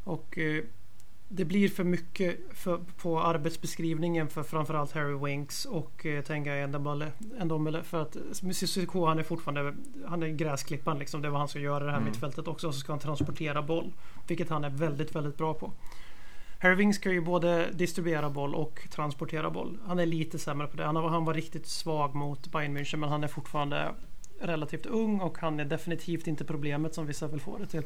[0.04, 0.64] Och eh,
[1.28, 6.66] det blir för mycket för, på arbetsbeskrivningen för framförallt Harry Winks och eh, Tenga
[7.44, 7.82] Ndombele.
[7.82, 8.16] För att
[8.52, 9.74] Cissoko han är fortfarande
[10.06, 11.22] han är gräsklippan liksom.
[11.22, 12.08] Det var han som gör det här mm.
[12.08, 12.68] mittfältet också.
[12.68, 13.92] Och så ska han transportera boll.
[14.26, 15.72] Vilket han är väldigt, väldigt bra på.
[16.60, 19.78] Harry Winks ska ju både distribuera boll och transportera boll.
[19.86, 20.84] Han är lite sämre på det.
[20.84, 23.94] Han, han var riktigt svag mot Bayern München men han är fortfarande
[24.40, 27.82] relativt ung och han är definitivt inte problemet som vissa vill få det till.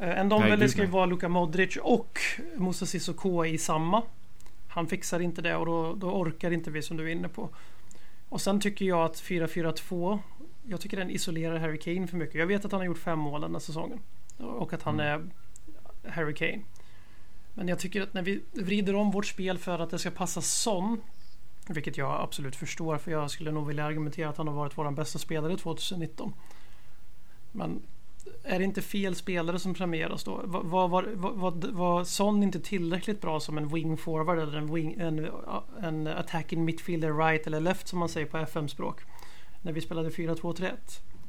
[0.00, 2.18] Eh, en Ndombele ska ju vara Luka Modric och
[2.56, 4.02] Moussa Sissoko i samma.
[4.68, 7.48] Han fixar inte det och då, då orkar inte vi som du är inne på.
[8.28, 10.18] Och sen tycker jag att 4-4-2
[10.62, 12.34] Jag tycker den isolerar Harry Kane för mycket.
[12.34, 14.00] Jag vet att han har gjort fem mål den här säsongen.
[14.38, 15.30] Och att han mm.
[16.04, 16.62] är Harry Kane.
[17.54, 20.40] Men jag tycker att när vi vrider om vårt spel för att det ska passa
[20.40, 21.00] Son
[21.68, 24.90] Vilket jag absolut förstår för jag skulle nog vilja argumentera att han har varit vår
[24.90, 26.32] bästa spelare 2019.
[27.52, 27.82] Men
[28.42, 30.40] är det inte fel spelare som premieras då?
[30.44, 34.74] Var, var, var, var, var Son inte tillräckligt bra som en wing forward eller en,
[34.74, 35.30] wing, en,
[35.82, 39.00] en attacking midfielder right eller left som man säger på FM-språk?
[39.62, 40.70] När vi spelade 4-2-3-1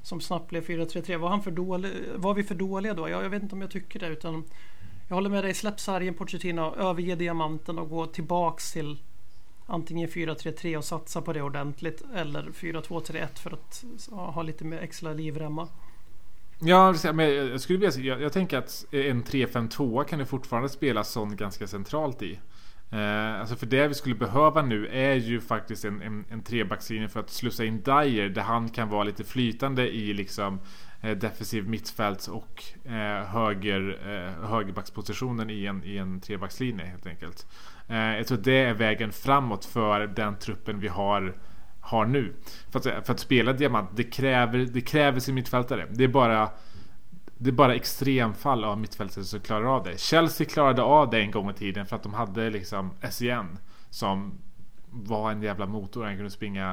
[0.04, 1.18] som snabbt blev 4-3-3.
[1.18, 3.10] Var, han för dålig, var vi för dåliga då?
[3.10, 4.44] Jag, jag vet inte om jag tycker det utan
[5.08, 5.54] jag håller med dig.
[5.54, 8.98] Släpp sargen Pochettino, överge diamanten och gå tillbaks till
[9.66, 15.14] antingen 4-3-3 och satsa på det ordentligt eller 4-2-3-1 för att ha lite mer extra
[15.14, 15.68] livremmar.
[16.64, 21.04] Ja, men jag skulle vilja jag, jag tänker att en 3-5-2 kan det fortfarande spela
[21.04, 22.40] sån ganska centralt i.
[22.92, 27.10] Eh, alltså för det vi skulle behöva nu är ju faktiskt en, en, en trebackslinje
[27.10, 30.60] för att slussa in Dyer där han kan vara lite flytande i liksom
[31.02, 37.48] eh, defensiv mittfält och eh, höger, eh, högerbackspositionen i en, i en trebackslinje helt enkelt.
[37.88, 41.36] Eh, jag tror det är vägen framåt för den truppen vi har
[41.82, 42.34] har nu.
[42.70, 45.88] För att, för att spela diamant, det kräver, det kräver sin mittfältare.
[45.92, 46.50] Det är bara
[47.38, 50.00] det är bara extremfall av mittfältare som klarar av det.
[50.00, 53.58] Chelsea klarade av det en gång i tiden för att de hade liksom SEN
[53.90, 54.34] som
[54.90, 56.04] var en jävla motor.
[56.04, 56.66] Han kunde springa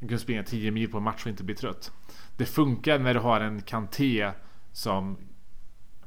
[0.00, 1.92] Han kunde springa 10 mil på en match och inte bli trött.
[2.36, 4.30] Det funkar när du har en Kanté
[4.72, 5.16] som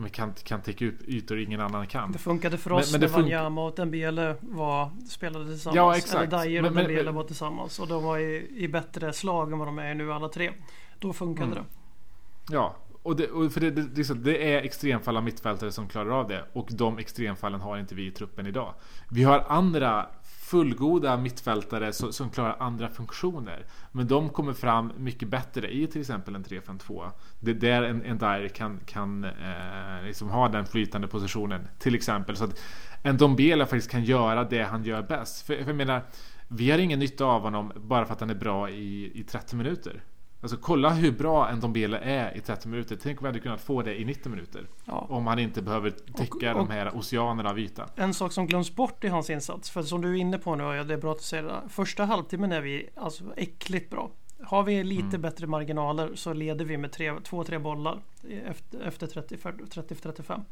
[0.08, 2.12] kan, kan täcka upp ytor ingen annan kan.
[2.12, 5.76] Det funkade för oss Men- men när Wanyama och Dembele var, spelade tillsammans.
[5.76, 6.34] Ja, exakt.
[6.34, 7.80] Eller Dyer och Men- Dembele var tillsammans.
[7.80, 10.52] Och de var i, i bättre slag än vad de är nu alla tre.
[11.00, 11.64] Då funkade Mm.
[11.64, 12.54] det.
[12.54, 16.28] Ja, och det, och för det, det, det är extremfall av mittfältare som klarar av
[16.28, 16.46] det.
[16.54, 18.74] Och de extremfallen har inte vi i truppen idag.
[19.10, 20.08] Vi har andra
[20.50, 23.66] fullgoda mittfältare som, som klarar andra funktioner.
[23.92, 27.12] Men de kommer fram mycket bättre i till exempel en 3-5-2.
[27.40, 31.68] Det är där en, en Dyer kan, kan eh, liksom ha den flytande positionen.
[31.80, 32.36] Till exempel.
[32.36, 32.62] Så att
[33.04, 35.46] en Dombela faktiskt kan göra det han gör bäst.
[35.46, 36.02] För, för jag menar,
[36.48, 39.56] vi har ingen nytta av honom bara för att han är bra i, i 30
[39.56, 40.04] minuter.
[40.42, 42.98] Alltså kolla hur bra en Dombele är i 30 minuter.
[43.02, 44.68] Tänk om vi hade kunnat få det i 90 minuter.
[44.86, 45.06] Ja.
[45.10, 47.90] Om han inte behöver täcka Och- och- de här oceanerna av yta.
[47.96, 49.70] En sak som glöms bort i hans insats.
[49.70, 51.62] För som du är inne på nu, och det är bra att du säger det.
[51.70, 54.10] Första halvtimmen är vi alltså äckligt bra.
[54.44, 55.22] Har vi lite Mm.
[55.22, 58.00] bättre marginaler så leder vi med tre, två, tre bollar
[58.46, 60.46] efter, efter 30-35.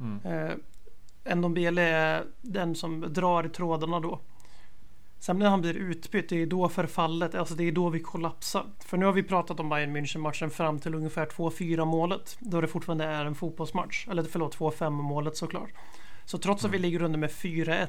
[0.00, 0.20] Mm.
[1.26, 4.20] Eh, Ndombele är den som drar i trådarna då.
[5.20, 8.66] Sen när han blir utbytt, det är då förfallet, alltså det är då vi kollapsar.
[8.78, 12.36] För nu har vi pratat om Bayern München-matchen fram till ungefär 2-4 målet.
[12.40, 14.08] Då det fortfarande är en fotbollsmatch.
[14.08, 15.70] Eller förlåt, 2-5 målet såklart.
[16.24, 17.86] Så trots att vi ligger under med 4-1.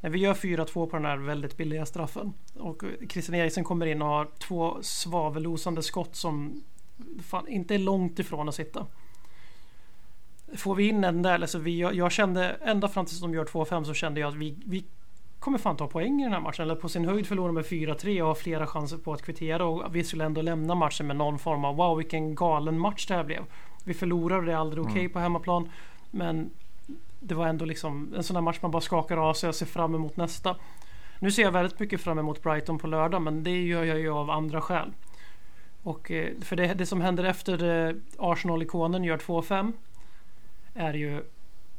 [0.00, 2.32] När vi gör 4-2 på den här väldigt billiga straffen.
[2.54, 6.62] Och Christian Eriksen kommer in och har två svavelosande skott som
[7.22, 8.86] fan inte är långt ifrån att sitta.
[10.56, 13.44] Får vi in den där, alltså vi, jag, jag kände ända fram tills de gör
[13.44, 14.84] 2-5 så kände jag att vi, vi
[15.38, 16.62] kommer fan ta poäng i den här matchen.
[16.62, 19.96] Eller på sin höjd förlora med 4-3 och ha flera chanser på att kvittera och
[19.96, 23.24] vi skulle ändå lämna matchen med någon form av wow vilken galen match det här
[23.24, 23.44] blev.
[23.84, 25.68] Vi förlorar och det är aldrig okej på hemmaplan.
[26.10, 26.50] Men
[27.20, 29.66] det var ändå liksom en sån här match man bara skakar av sig och ser
[29.66, 30.56] fram emot nästa.
[31.18, 34.10] Nu ser jag väldigt mycket fram emot Brighton på lördag men det gör jag ju
[34.10, 34.92] av andra skäl.
[35.82, 39.72] Och eh, för det, det som händer efter eh, Arsenal-ikonen gör 2-5
[40.74, 41.24] är ju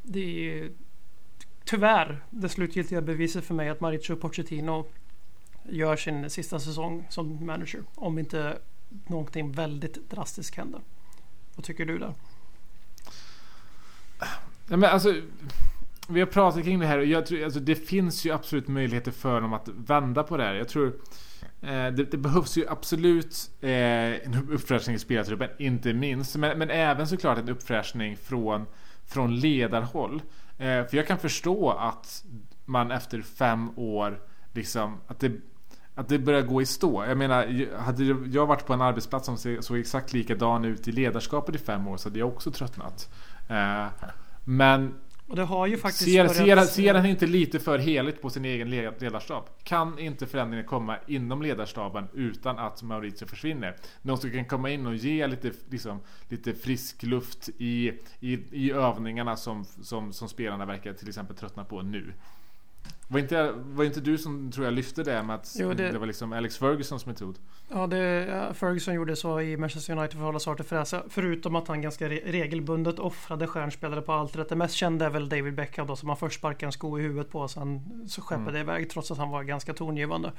[0.02, 0.74] det är ju
[1.70, 4.86] tyvärr det slutgiltiga beviset för mig att Mauricio Pochettino
[5.64, 7.84] gör sin sista säsong som manager.
[7.96, 8.58] Om inte
[9.08, 10.82] någonting väldigt drastiskt händer.
[11.56, 12.14] Vad tycker du där?
[14.70, 15.16] Ja, men alltså,
[16.08, 19.12] vi har pratat kring det här och jag tror, alltså, det finns ju absolut möjligheter
[19.12, 20.54] för dem att vända på det här.
[20.54, 20.88] Jag tror
[21.62, 26.36] eh, det, det behövs ju absolut eh, en uppfräschning i spelartruppen, inte minst.
[26.36, 28.66] Men, men även såklart en uppfräschning från,
[29.06, 30.22] från ledarhåll.
[30.60, 32.24] Eh, för jag kan förstå att
[32.66, 34.20] man efter fem år
[34.54, 35.32] liksom att det
[35.96, 37.06] att det börjar gå i stå.
[37.06, 41.56] Jag menar, hade jag varit på en arbetsplats som såg exakt likadan ut i ledarskapet
[41.56, 43.10] i fem år så hade jag också tröttnat.
[43.50, 43.86] Eh,
[44.44, 44.94] men
[45.30, 48.30] och det har ju faktiskt ser, börjat- ser, ser han inte lite för heligt på
[48.30, 49.44] sin egen led- ledarstab?
[49.64, 53.76] Kan inte förändringen komma inom ledarstaben utan att Maurizio försvinner?
[54.02, 58.72] Någon som kan komma in och ge lite, liksom, lite frisk luft i, i, i
[58.72, 62.14] övningarna som, som, som spelarna verkar till exempel tröttna på nu.
[63.12, 65.92] Var inte, var inte du som tror jag lyfte det med att Jo, det...
[65.92, 67.40] det- var liksom Alex Fergusons metod?
[67.70, 71.04] Ja, det, Ferguson gjorde så i Manchester United för att hålla Sartre fräsa.
[71.10, 75.30] Förutom att han ganska re regelbundet offrade stjärnspelare på allt Det mest kända är väl
[75.30, 78.22] David Beckham då som han först sparkade en sko i huvudet på och sen så
[78.22, 78.62] skeppade Mm.
[78.62, 80.32] iväg trots att han var ganska tongivande.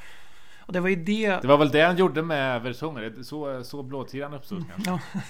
[0.60, 1.38] Och det var ju det...
[1.42, 3.24] Det var väl det han gjorde med Vertongen?
[3.24, 4.90] Så, så blåtiran uppstod kanske?
[4.90, 5.20] Ja.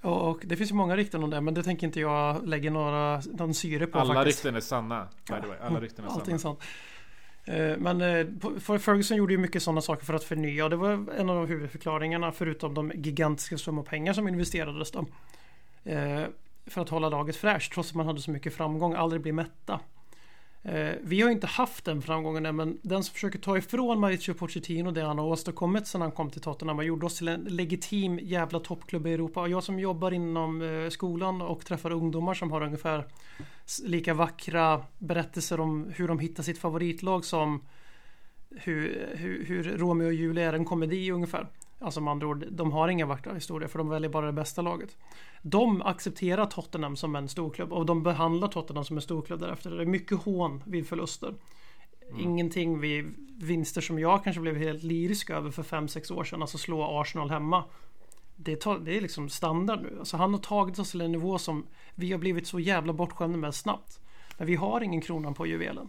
[0.00, 3.20] Och, det finns ju många rykten om det men det tänker inte jag lägga några,
[3.38, 4.38] någon syre på Alla faktiskt.
[4.44, 5.08] rykten är sanna.
[5.28, 5.56] By the way.
[5.62, 6.38] Alla rykten är Allting sanna.
[6.38, 6.60] sånt.
[7.44, 11.06] Eh, Men eh, Ferguson gjorde ju mycket sådana saker för att förnya och det var
[11.18, 15.06] en av huvudförklaringarna förutom de gigantiska summor pengar som investerades då.
[15.84, 16.22] Eh,
[16.66, 19.80] För att hålla laget fräscht trots att man hade så mycket framgång, aldrig bli mätta.
[20.68, 24.34] Eh, vi har inte haft den framgången än men den som försöker ta ifrån Mauricio
[24.34, 27.40] Pochettino det han har åstadkommit sedan han kom till Tottenham och gjorde oss till en
[27.40, 29.40] legitim jävla toppklubb i Europa.
[29.40, 33.04] Och jag som jobbar inom eh, skolan och träffar ungdomar som har ungefär
[33.84, 37.62] lika vackra berättelser om hur de hittar sitt favoritlag som
[38.50, 41.46] hur, hur, hur Romeo och Julia är en komedi ungefär.
[41.78, 44.62] Alltså med andra ord, de har inga vackra historier för de väljer bara det bästa
[44.62, 44.96] laget.
[45.48, 49.70] De accepterar Tottenham som en storklubb och de behandlar Tottenham som en storklubb därefter.
[49.70, 51.34] Det är mycket hån vid förluster.
[52.18, 56.42] Ingenting vid vinster som jag kanske blev helt lyrisk över för 5-6 år sedan.
[56.42, 57.64] Alltså slå Arsenal hemma.
[58.36, 59.96] Det, tar, det är liksom standard nu.
[59.98, 63.38] Alltså han har tagit oss till en nivå som vi har blivit så jävla bortskämda
[63.38, 64.00] med snabbt.
[64.38, 65.88] Men vi har ingen kronan på juvelen.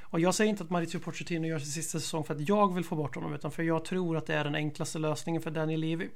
[0.00, 2.84] Och jag säger inte att Mauricio Pochettino gör sin sista säsong för att jag vill
[2.84, 5.76] få bort honom utan för jag tror att det är den enklaste lösningen för Danny
[5.76, 6.08] Levy.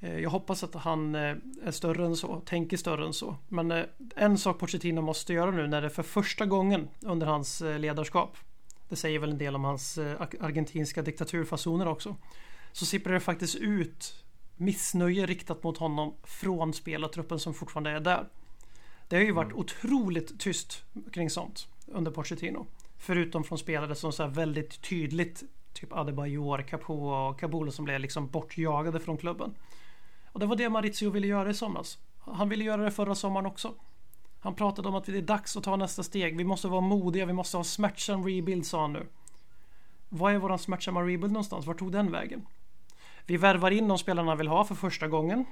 [0.00, 3.36] Eh, Jag hoppas att han eh, är större än så, tänker större än så.
[3.48, 3.84] Men eh,
[4.16, 8.36] en sak Pochettino måste göra nu när det för första gången under hans ledarskap
[8.88, 9.98] Det säger väl en del om hans
[10.40, 12.16] argentinska diktaturfasoner också.
[12.72, 14.24] Så sipprar det faktiskt ut
[14.56, 18.28] missnöje riktat mot honom från spelartruppen som fortfarande är där.
[19.08, 19.58] Det har ju varit mm.
[19.58, 22.66] otroligt tyst kring sånt under Pochettino.
[22.98, 28.28] Förutom från spelare som så väldigt tydligt typ Adebayor, Capo och Kabul som blev liksom
[28.28, 29.54] bortjagade från klubben.
[30.32, 31.98] Och det var det Maurizio ville göra i somras.
[32.18, 33.74] Han ville göra det förra sommaren också.
[34.40, 36.36] Han pratade om att det är dags att ta nästa steg.
[36.36, 39.06] Vi måste vara modiga, vi måste ha smärtsam rebuild sa han nu.
[40.08, 41.66] Vad är våran smärtsamma rebuild någonstans?
[41.66, 42.46] Vart tog den vägen?
[43.26, 45.44] Vi värvar in de spelarna vill ha för första gången.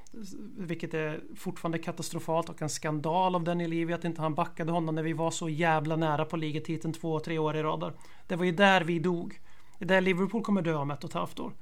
[0.56, 4.94] Vilket är fortfarande katastrofalt och en skandal av den Levy att inte han backade honom
[4.94, 7.92] när vi var så jävla nära på ligatiteln två, tre år i rad.
[8.26, 9.40] Det var ju där vi dog.
[9.78, 11.52] Det är där Liverpool kommer dö om ett och ett halvt år.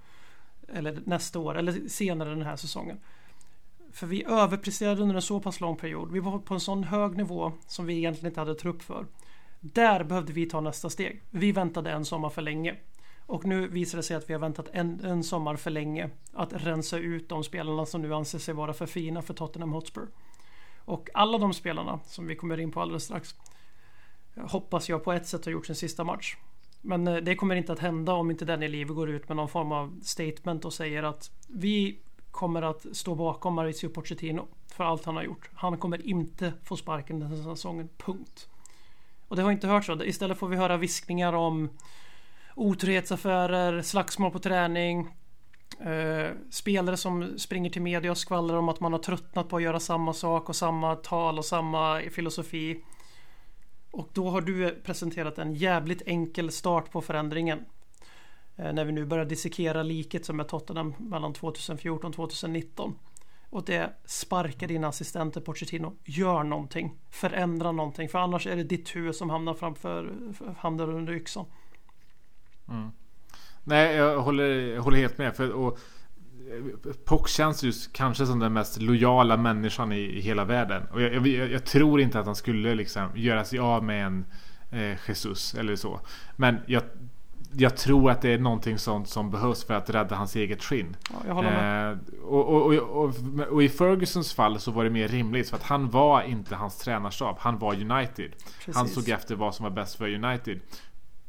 [0.69, 3.01] Eller nästa år, eller senare den här säsongen.
[3.93, 6.13] För vi överpresterade under en så pass lång period.
[6.13, 9.07] Vi var på en sån hög nivå som vi egentligen inte hade trupp för.
[9.61, 11.23] Där behövde vi ta nästa steg.
[11.31, 12.77] Vi väntade en sommar för länge.
[13.27, 16.53] Och nu visar det sig att vi har väntat en, en sommar för länge att
[16.53, 20.09] rensa ut de spelarna som nu anser sig vara för fina för Tottenham Hotspur.
[20.85, 23.35] Och alla de spelarna som vi kommer in på alldeles strax
[24.37, 26.37] hoppas jag på ett sätt har gjort sin sista match.
[26.81, 29.49] Men eh, det kommer inte att hända om inte Daniel Levy går ut med någon
[29.49, 31.99] form av statement och säger att vi
[32.31, 35.51] kommer att stå bakom Maurizio Pochettino för allt han har gjort.
[35.55, 38.49] Han kommer inte få sparken den här säsongen, punkt.
[39.29, 39.87] Och det har inte hörts.
[39.87, 40.05] så.
[40.05, 41.69] Istället får vi höra viskningar om
[42.55, 45.09] otrohetsaffärer, slagsmål på träning.
[45.81, 49.63] Eh, spelare som springer till media och skvallrar om att man har tröttnat på att
[49.63, 52.85] göra samma sak och samma tal och samma filosofi.
[53.91, 57.65] Och då har du presenterat en jävligt enkel start på förändringen.
[58.57, 62.95] Eh, när vi nu börjar dissekera liket som är Tottenham mellan 2014 och 2019.
[63.51, 65.93] Och det sparka dina assistenter Pochettino.
[66.05, 66.99] Gör någonting.
[67.11, 68.09] Förändra någonting.
[68.09, 70.15] För annars är det ditt huvud som hamnar framför
[70.59, 71.45] hamnar under yxan.
[72.69, 72.91] Mm.
[73.65, 75.37] Nej, jag håller, jag håller helt med.
[75.37, 75.79] För, och,
[77.05, 80.83] Pock känns ju kanske som den mest lojala människan i, i hela världen.
[80.93, 84.25] Och jag, jag, jag, tror inte att han skulle liksom göra sig av med en
[84.71, 86.01] eh, Jesus eller så.
[86.37, 86.83] Men jag,
[87.53, 90.97] jag tror att det är någonting sånt som behövs för att rädda hans eget skinn.
[91.27, 91.45] Ja.
[91.45, 93.15] Eh, och, och, och,
[93.51, 96.79] och, i Fergusons fall så var det mer rimligt för att han var inte hans
[96.79, 97.37] tränarstab.
[97.39, 98.33] Han var United.
[98.59, 98.77] Precis.
[98.77, 100.61] Han såg efter vad som var bäst för United.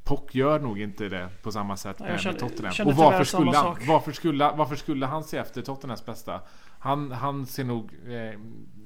[0.07, 2.87] Pock gör nog inte det på samma sätt med, känner, med Tottenham.
[2.87, 6.41] Och varför skulle, han, varför, skulle, varför skulle han se efter Tottenhams bästa?
[6.79, 8.39] Han, han ser nog eh,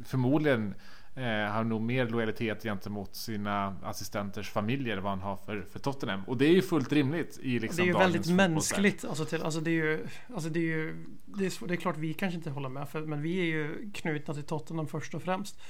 [0.05, 0.75] förmodligen
[1.15, 5.79] eh, har nog mer lojalitet gentemot sina assistenters familjer än vad han har för, för
[5.79, 6.23] Tottenham.
[6.27, 9.05] Och det är ju fullt rimligt i liksom Det är ju väldigt mänskligt.
[9.05, 11.97] Alltså, till, alltså det är ju, alltså det är ju det är, det är klart
[11.97, 15.23] vi kanske inte håller med för, men vi är ju knutna till Tottenham först och
[15.23, 15.61] främst.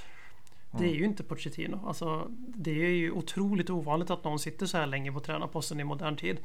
[0.72, 0.98] Det är mm.
[0.98, 1.86] ju inte Pochettino.
[1.86, 5.84] Alltså, det är ju otroligt ovanligt att någon sitter så här länge på tränarposten i
[5.84, 6.38] modern tid.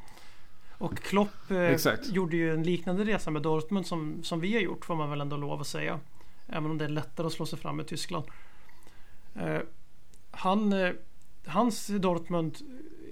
[0.78, 4.86] Och Klopp eh, gjorde ju en liknande resa med Dortmund som, som vi har gjort
[4.86, 6.00] får man väl ändå lov att säga.
[6.48, 8.26] Även om det är lättare att slå sig fram i Tyskland.
[9.36, 9.60] Eh,
[10.32, 10.92] han, eh,
[11.46, 12.58] hans Dortmund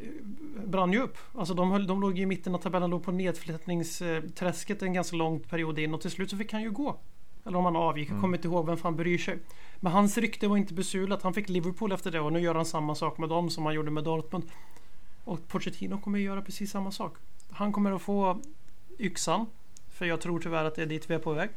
[0.04, 1.18] eh, brann ju upp.
[1.34, 5.40] Alltså de, höll, de låg i mitten av tabellen, låg på nedflyttningsträsket en ganska lång
[5.40, 7.00] period in och till slut så fick han ju gå.
[7.46, 8.22] Eller om han avgick, jag mm.
[8.22, 9.40] kommer inte ihåg vem fan bryr sig.
[9.80, 11.22] Men hans rykte var inte besulat.
[11.24, 13.76] Han fick Liverpool efter det och nu gör han samma sak med dem som han
[13.76, 14.44] gjorde med Dortmund.
[15.24, 17.18] Och Pochettino kommer att göra precis samma sak.
[17.52, 18.42] Han kommer att få
[19.00, 19.46] yxan.
[19.90, 21.50] För jag tror tyvärr att det är dit vi är på väg.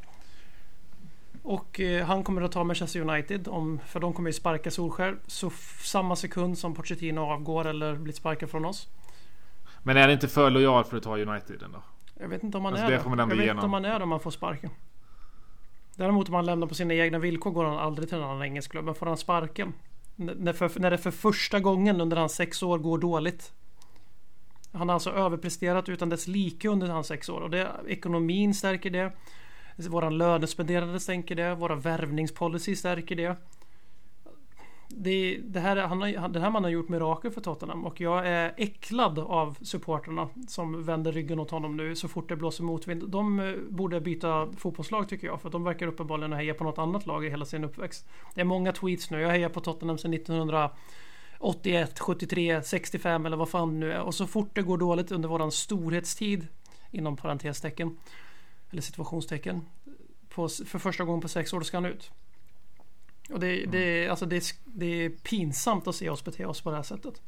[1.43, 3.49] Och eh, han kommer att ta Manchester United.
[3.49, 5.17] Om, för de kommer ju sparka Solskär.
[5.27, 5.51] Så
[5.83, 8.89] samma sekund som Pochettino avgår eller blir sparkad från oss.
[9.83, 11.83] Men är det inte för lojal för att ta United ändå?
[12.15, 12.95] Jag vet inte om han alltså är det.
[12.95, 12.99] Jag
[13.37, 14.71] vet inte om han är det om man får sparken.
[15.99, 18.71] Däremot om han lämnar på sina egna villkor går han aldrig till en annan engelsk
[18.71, 18.85] klubb.
[18.85, 19.73] Men får han sparken?
[20.17, 23.53] När, för, när det för första gången under hans sex år går dåligt.
[24.73, 27.41] Han har alltså överpresterat utan dess like under hans sex år.
[27.41, 29.13] Och det, ekonomin stärker det.
[29.77, 31.55] Våran lönespenderande stärker det.
[31.55, 33.37] Våra värvningspolicy stärker det
[34.89, 38.27] det, det här, han har, den här mannen har gjort mirakel för Tottenham och jag
[38.27, 43.09] är äcklad av supporterna som vänder ryggen åt honom nu så fort det blåser motvind.
[43.09, 47.07] De eh, borde byta fotbollslag tycker jag för de verkar uppenbarligen heja på något annat
[47.07, 48.09] lag i hela sin uppväxt.
[48.35, 49.21] Det är många tweets nu.
[49.21, 54.27] Jag hejar på Tottenham sedan 1981, 73, 65 eller vad fan nu är och så
[54.27, 56.47] fort det går dåligt under våran storhetstid
[56.91, 57.99] inom parentestecken
[58.71, 59.61] eller situationstecken
[60.29, 62.11] på, för första gången på sex år ska han ut.
[63.33, 66.77] Och det, det, alltså det, det är pinsamt att se oss bete oss på det
[66.77, 67.23] här sättet.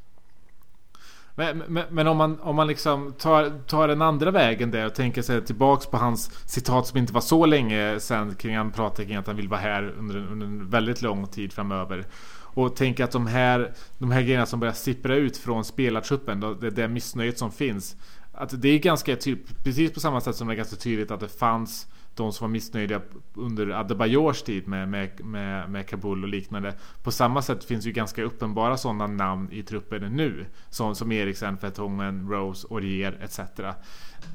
[1.35, 4.95] Men, men, men, om man, om man liksom tar, tar den andra vägen där och
[4.95, 9.07] tänker sig tillbaks på hans citat som inte var så länge sen kring han pratade
[9.07, 12.07] kring att han vill vara här under, under en väldigt lång tid framöver.
[12.53, 16.71] Och tänker att de här, de här grejerna som börjar sippra ut från spelartruppen, det,
[16.71, 17.97] det missnöjet som finns.
[18.33, 21.21] Att det är ganska typ, precis på samma sätt som det är ganska tydligt att
[21.21, 23.01] det fanns de som var missnöjda
[23.35, 26.75] under Adebayors tid med, med, med, med Kabul och liknande.
[27.03, 30.47] På samma sätt finns ju ganska uppenbara sådana namn i truppen nu.
[30.71, 33.41] Som, som Eriksen, Vertongen, Rose, Aurier etc.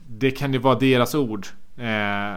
[0.08, 1.48] Det kan ju vara deras ord.
[1.78, 2.36] Eh,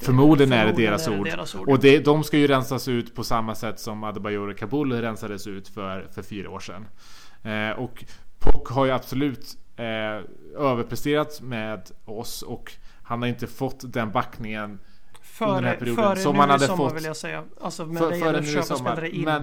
[0.00, 1.26] Förmodligen är det deras, är det ord.
[1.26, 1.68] deras ord.
[1.68, 5.46] Och det, de ska ju rensas ut på samma sätt som Adebayor och Kabul rensades
[5.46, 6.86] ut för, för fyra år sedan.
[7.42, 8.04] Eh, och
[8.38, 9.84] Pock har ju absolut eh,
[10.56, 12.72] överpresterat med oss och
[13.06, 14.78] han har inte fått den backningen
[15.20, 16.04] före, under den här perioden.
[16.04, 17.44] Före som nu han hade i sommar fått, vill jag säga.
[17.60, 19.24] Alltså med för, det att köpa spelare in.
[19.24, 19.42] Men,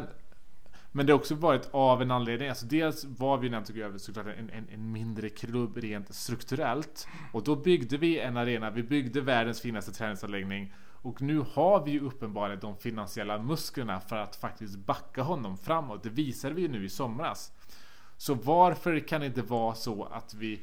[0.92, 2.50] men det har också varit av en anledning.
[2.50, 7.08] Alltså dels var vi nämnt jag såklart en, en, en, mindre klubb rent strukturellt.
[7.32, 8.70] Och då byggde vi en arena.
[8.70, 10.74] Vi byggde världens finaste träningsanläggning.
[11.02, 16.04] Och nu har vi ju uppenbarligen de finansiella musklerna för att faktiskt backa honom framåt.
[16.04, 17.52] Det visade vi ju nu i somras.
[18.18, 20.62] Så varför kan det inte vara så att vi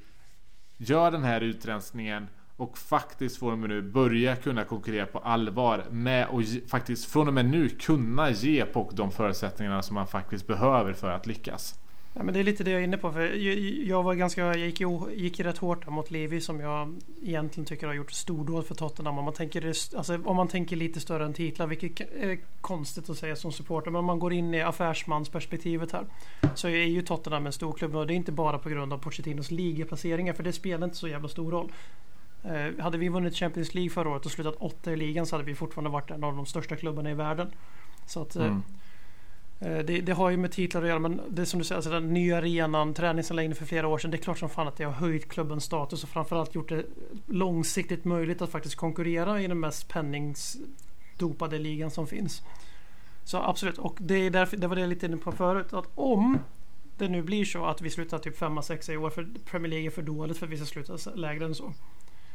[0.76, 2.26] gör den här utrensningen
[2.61, 7.28] och faktiskt från och med nu börja kunna konkurrera på allvar med och faktiskt från
[7.28, 11.74] och med nu kunna ge POC de förutsättningarna som man faktiskt behöver för att lyckas.
[12.14, 13.12] Ja, men det är lite det jag är inne på.
[13.12, 13.20] För
[13.88, 14.80] jag, var ganska, jag gick,
[15.14, 19.18] gick rätt hårt mot Levi som jag egentligen tycker har gjort stordåd för Tottenham.
[19.18, 23.16] Om man, tänker, alltså, om man tänker lite större än titlar, vilket är konstigt att
[23.16, 23.90] säga som supporter.
[23.90, 26.04] Men om man går in i affärsmansperspektivet här
[26.54, 27.96] så är ju Tottenham en stor klubb.
[27.96, 31.08] Och det är inte bara på grund av Pochettinos ligaplaceringar, för det spelar inte så
[31.08, 31.72] jävla stor roll.
[32.45, 35.45] Eh, hade vi vunnit Champions League förra året och slutat åtta i ligan så hade
[35.45, 37.51] vi fortfarande varit en av de största klubbarna i världen.
[38.07, 38.62] Så att, eh, mm.
[39.61, 41.76] eh, det, det, har ju med titlar att göra men det är som du säger,
[41.76, 44.11] alltså den nya arenan, träningsanläggningen för flera år sedan.
[44.11, 46.84] Det är klart som fan att det har höjt klubbens status och framförallt gjort det
[47.26, 52.43] långsiktigt möjligt att faktiskt konkurrera i den mest penningsdopade ligan som finns.
[53.24, 55.72] Så absolut, och det, är därför, det var det jag lite inne på förut.
[55.72, 56.38] Att om
[56.99, 59.91] det nu blir så att vi slutar typ 5-6 i år för Premier League är
[59.91, 61.72] för dåligt för att vi ska sluta lägre än så.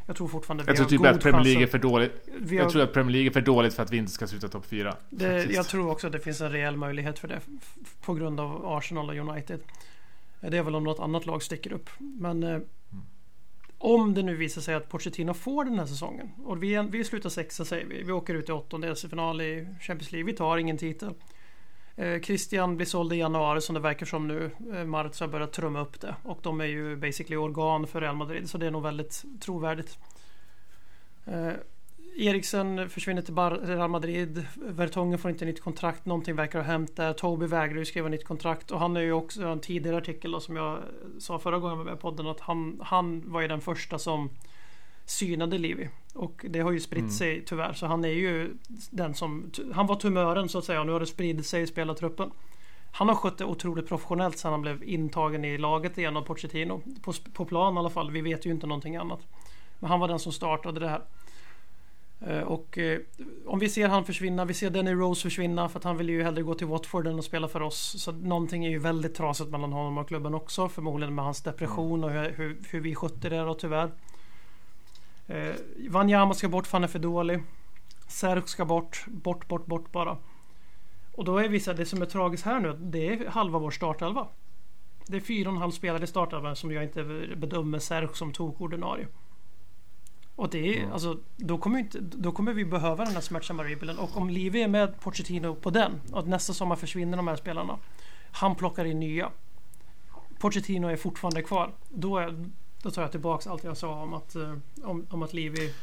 [0.06, 2.12] Jag tror fortfarande vi jag tror typ att Premier League är för dåligt.
[2.50, 2.56] Har...
[2.56, 4.66] Jag tror att Premier League är för dåligt för att vi inte ska sluta topp
[4.66, 4.96] 4.
[5.50, 7.40] jag tror också att det finns en rejäl möjlighet för det.
[8.02, 9.60] På grund av Arsenal och United.
[10.40, 11.90] Det är väl om något annat lag sticker upp.
[11.98, 12.66] Men eh, mm.
[13.78, 16.32] om det nu visar sig att Pochettino får den här säsongen.
[16.44, 18.04] Och vi, vi slutar sexa säger vi.
[18.04, 20.26] Vi åker ut i åttondelsfinal i Champions League.
[20.26, 21.14] Vi tar ingen titel.
[21.96, 24.52] Eh, Christian blir såld i januari som det verkar som nu.
[24.74, 26.16] Eh, Marz har börjat trumma upp det.
[26.24, 28.50] Och de är ju basically organ för Real Madrid.
[28.50, 29.98] Så det är nog väldigt trovärdigt.
[31.26, 31.54] Eh,
[32.18, 34.46] Eriksen försvinner till Real Madrid.
[34.56, 36.06] Vertongen får inte nytt kontrakt.
[36.06, 37.14] Någonting verkar ha hänt där.
[37.14, 38.72] Toby vägrar ju skriva nytt kontrakt.
[38.72, 40.80] Och han är ju också en tidigare artikel då, som jag
[41.20, 42.28] sa förra gången med podden.
[42.28, 44.30] Att han, han var ju den första som
[45.06, 45.90] synade Livi.
[46.16, 47.12] Och det har ju spritt mm.
[47.12, 47.74] sig tyvärr.
[47.74, 48.58] Så han är ju
[48.90, 49.52] den som...
[49.74, 52.32] Han var tumören så att säga och nu har det spridit sig i spelartruppen.
[52.92, 56.82] Han har skött det otroligt professionellt sedan han blev intagen i laget igen av Pochettino.
[57.02, 58.12] På, på plan i alla fall.
[58.12, 59.20] Vi vet ju inte någonting annat.
[59.80, 61.02] Men han var den som startade det här.
[62.22, 63.00] Eh, och eh,
[63.46, 66.24] om vi ser han försvinna, vi ser Danny Rose försvinna för att han vill ju
[66.24, 67.96] hellre gå till Watford än att spela för oss.
[68.04, 70.70] Så någonting är ju väldigt trasigt mellan honom och klubben också.
[70.70, 73.92] Förmodligen med hans depression och hur, hur, hur vi skötte det då tyvärr.
[75.28, 75.56] Eh,
[75.90, 77.44] Wanyama ska bort för han är för dålig.
[78.08, 79.06] Serk ska bort.
[79.08, 80.18] Bort, bort, bort bara.
[81.16, 84.28] Och då är vissa, det som är tragiskt här nu, det är halva vår startelva.
[85.08, 87.04] Det är fyra och en halv spelare i startelvan som jag inte
[87.38, 89.08] bedömer Serk som tokordinarie.
[90.36, 90.94] Och det är, mm.
[90.94, 93.98] alltså, då kommer, inte, då kommer vi behöva den här smärtsamma rebuilden.
[93.98, 97.78] Och om Livi är med Pochettino på den och nästa sommar försvinner de här spelarna.
[98.32, 99.32] Han plockar in nya.
[100.40, 101.72] Pochettino är fortfarande kvar.
[101.90, 102.46] Då, är,
[102.86, 105.74] då tar jag tillbaks allt jag sa om att, eh, om, om att Livi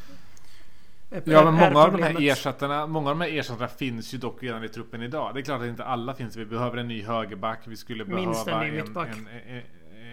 [1.11, 4.19] är, Ja men många av, de här ersättarna, många av de här ersättarna finns ju
[4.19, 5.35] dock redan i truppen idag.
[5.35, 6.37] Det är klart att inte alla finns.
[6.37, 7.61] Vi behöver en ny högerback.
[7.65, 9.09] Vi skulle Minst behöva en ny mittback.
[9.09, 9.63] En, en,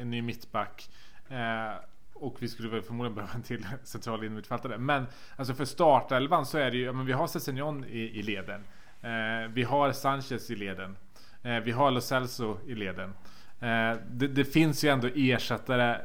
[0.01, 0.89] en, ny mittback.
[1.29, 1.37] Eh,
[2.13, 4.77] och vi skulle väl förmodligen behöva en till central innermittfältare.
[4.77, 8.63] Men alltså för startelvan så är det ju, men vi har Cessignon i, i leden.
[9.01, 10.97] Eh, vi har Sanchez i leden.
[11.43, 13.13] Eh, vi har Lo Celso i leden.
[13.59, 16.01] Eh, det, det, finns ju ändå ersättare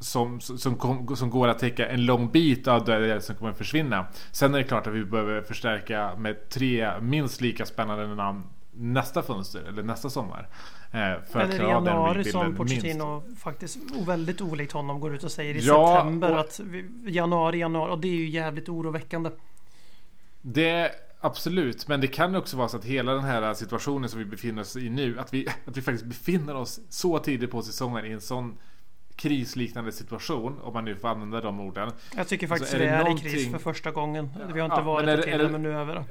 [0.00, 3.58] som, som, kom, som går att täcka en lång bit av det som kommer att
[3.58, 4.06] försvinna.
[4.32, 8.42] Sen är det klart att vi behöver förstärka med tre minst lika spännande namn
[8.78, 10.48] nästa fönster eller nästa sommar.
[10.90, 13.42] Eh, för Eller i januari som Pochettino minst.
[13.42, 17.58] faktiskt väldigt olikt honom går ut och säger i ja, september och, att vi, januari,
[17.58, 19.30] januari och det är ju jävligt oroväckande.
[20.42, 24.24] Det absolut, men det kan också vara så att hela den här situationen som vi
[24.24, 28.04] befinner oss i nu, att vi, att vi faktiskt befinner oss så tidigt på säsongen
[28.06, 28.58] i en sån
[29.18, 31.92] krisliknande situation, om man nu får använda de orden.
[32.16, 34.30] Jag tycker faktiskt alltså, är det, det är i kris för första gången.
[34.54, 36.04] Vi har inte ja, varit det tidigare, men nu är vi det.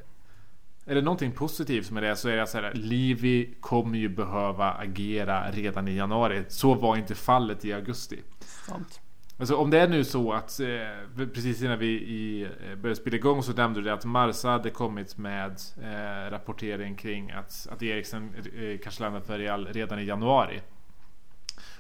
[0.86, 4.72] Är det någonting positivt med det så är det så här, Livi kommer ju behöva
[4.72, 6.44] agera redan i januari.
[6.48, 8.20] Så var inte fallet i augusti.
[8.40, 9.02] Sant.
[9.40, 13.16] Alltså om det är nu så att eh, precis innan vi i, eh, började spela
[13.16, 15.52] igång så nämnde du att Marsa hade kommit med
[15.84, 20.62] eh, rapportering kring att, att Eriksen eh, kanske lämnar för Real redan i januari.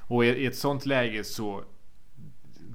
[0.07, 1.63] Och i, i ett sånt läge så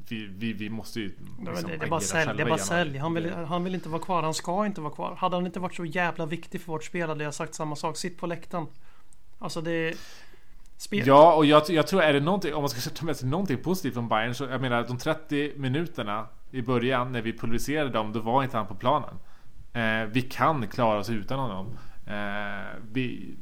[0.09, 1.07] vi, vi, vi måste ju
[1.47, 2.99] liksom det, det, är bara sälj, det är bara sälj.
[2.99, 5.15] Han vill, han vill inte vara kvar, han ska inte vara kvar.
[5.15, 7.97] Hade han inte varit så jävla viktig för vårt spel hade jag sagt samma sak.
[7.97, 8.67] Sitt på läktaren.
[9.39, 9.95] Alltså det
[10.83, 11.07] Spel.
[11.07, 13.63] Ja, och jag, jag, tror är det någonting, om man ska ta med sig någonting
[13.63, 18.13] positivt från Bayern så jag menar de 30 minuterna i början när vi pulveriserade dem,
[18.13, 19.15] då var inte han på planen.
[19.73, 21.79] Eh, vi kan klara oss utan honom.
[22.13, 23.35] Eh, vi,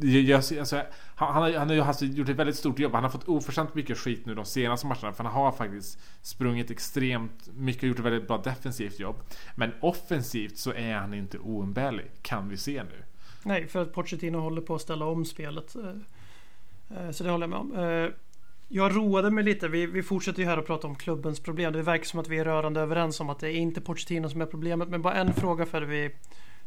[0.00, 0.82] jag, alltså,
[1.14, 2.92] han, han, han har ju alltså gjort ett väldigt stort jobb.
[2.92, 5.12] Han har fått oförtjänt mycket skit nu de senaste matcherna.
[5.12, 9.16] För han har faktiskt sprungit extremt mycket och gjort ett väldigt bra defensivt jobb.
[9.54, 12.10] Men offensivt så är han inte oumbärlig.
[12.22, 13.04] Kan vi se nu.
[13.42, 15.76] Nej, för att Pochettino håller på att ställa om spelet.
[15.76, 18.04] Eh, eh, så det håller jag med om.
[18.04, 18.10] Eh,
[18.68, 19.68] jag roade mig lite.
[19.68, 21.72] Vi, vi fortsätter ju här att prata om klubbens problem.
[21.72, 24.40] Det verkar som att vi är rörande överens om att det är inte Pochettino som
[24.40, 24.88] är problemet.
[24.88, 26.10] Men bara en fråga för vi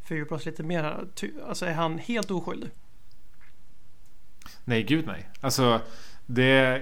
[0.10, 1.08] fördjupa oss lite mer här.
[1.48, 2.70] Alltså är han helt oskyldig?
[4.66, 5.30] Nej, gud nej.
[5.42, 5.82] Alltså
[6.26, 6.82] det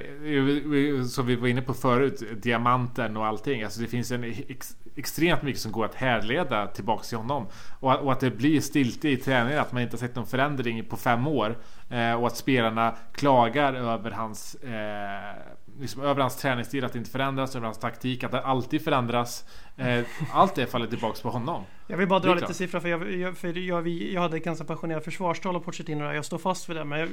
[1.09, 3.63] som vi var inne på förut, diamanten och allting.
[3.63, 7.47] Alltså det finns en ex, extremt mycket som går att härleda tillbaks till honom.
[7.79, 10.85] Och, och att det blir stiltje i träningen, att man inte har sett någon förändring
[10.85, 11.57] på fem år.
[11.89, 15.35] Eh, och att spelarna klagar över hans eh,
[15.79, 19.45] liksom över hans träningsstil, att det inte förändras, över hans taktik, att det alltid förändras.
[19.77, 21.63] Eh, allt det faller tillbaks på honom.
[21.87, 24.65] Jag vill bara dra lite siffror för, jag, jag, för jag, jag hade ett ganska
[24.65, 26.83] passionerat försvarstal av Pochettino Jag står fast vid det.
[26.83, 27.09] Men jag,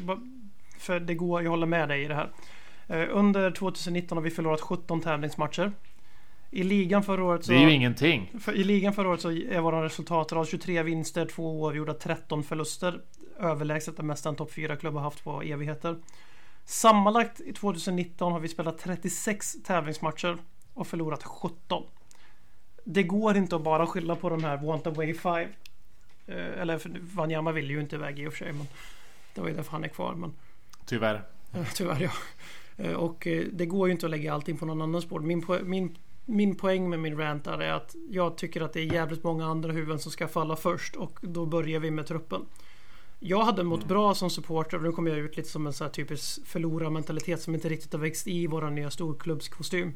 [0.78, 2.30] för det går, jag håller med dig i det här.
[2.86, 5.72] Eh, under 2019 har vi förlorat 17 tävlingsmatcher.
[6.50, 7.52] I ligan förra året så...
[7.52, 8.32] Det är ju ingenting.
[8.40, 13.00] För, I ligan förra året så är våra resultatrad 23 vinster, 2 oavgjorda, 13 förluster.
[13.40, 15.96] Överlägset det mesta en topp 4-klubb har haft på evigheter.
[16.64, 20.38] Sammanlagt i 2019 har vi spelat 36 tävlingsmatcher
[20.74, 21.82] och förlorat 17.
[22.84, 25.48] Det går inte att bara skylla på de här Want Away 5.
[26.26, 26.80] Eh, eller
[27.14, 28.52] Wanyama vill ju inte iväg i och för sig.
[28.52, 28.66] Men
[29.34, 30.14] det var ju därför han är kvar.
[30.14, 30.32] Men...
[30.86, 31.22] Tyvärr.
[31.74, 32.10] Tyvärr ja.
[32.76, 35.22] Eh, och eh, det går ju inte att lägga allting på någon annans bord.
[35.22, 38.92] Min, po min, min poäng med min rant är att jag tycker att det är
[38.92, 42.46] jävligt många andra huvuden som ska falla först och då börjar vi med truppen.
[43.18, 43.88] Jag hade mått mm.
[43.88, 47.42] bra som supporter och nu kommer jag ut lite som en så här typisk förlorarmentalitet
[47.42, 49.92] som inte riktigt har växt i våra nya storklubbskostym.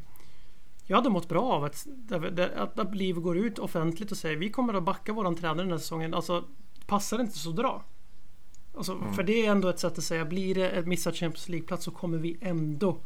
[0.86, 1.86] Jag hade mått bra av att,
[2.56, 5.70] att, att Liv går ut offentligt och säger vi kommer att backa våran tränare den
[5.70, 6.14] här säsongen.
[6.14, 6.44] Alltså
[6.86, 7.84] passar det inte så dra.
[8.76, 9.14] Alltså, mm.
[9.14, 11.90] För det är ändå ett sätt att säga, blir det ett missat Champions League-plats så
[11.90, 12.98] kommer vi ändå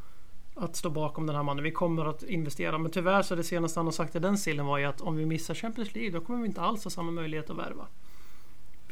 [0.54, 1.64] att stå bakom den här mannen.
[1.64, 2.78] Vi kommer att investera.
[2.78, 5.16] Men tyvärr så det senaste han har sagt i den stilen var ju att om
[5.16, 7.86] vi missar Champions League då kommer vi inte alls ha samma möjlighet att värva.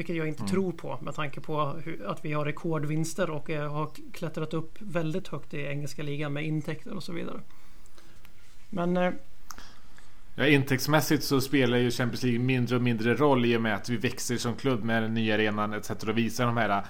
[0.01, 0.51] Vilket jag inte mm.
[0.51, 4.79] tror på med tanke på hur, att vi har rekordvinster och eh, har klättrat upp
[4.79, 7.41] väldigt högt i engelska ligan med intäkter och så vidare.
[8.71, 9.13] Men eh,
[10.35, 13.89] Ja, intäktsmässigt så spelar ju Champions League mindre och mindre roll i och med att
[13.89, 15.91] vi växer som klubb med den nya arenan etc.
[15.91, 16.85] och visar de här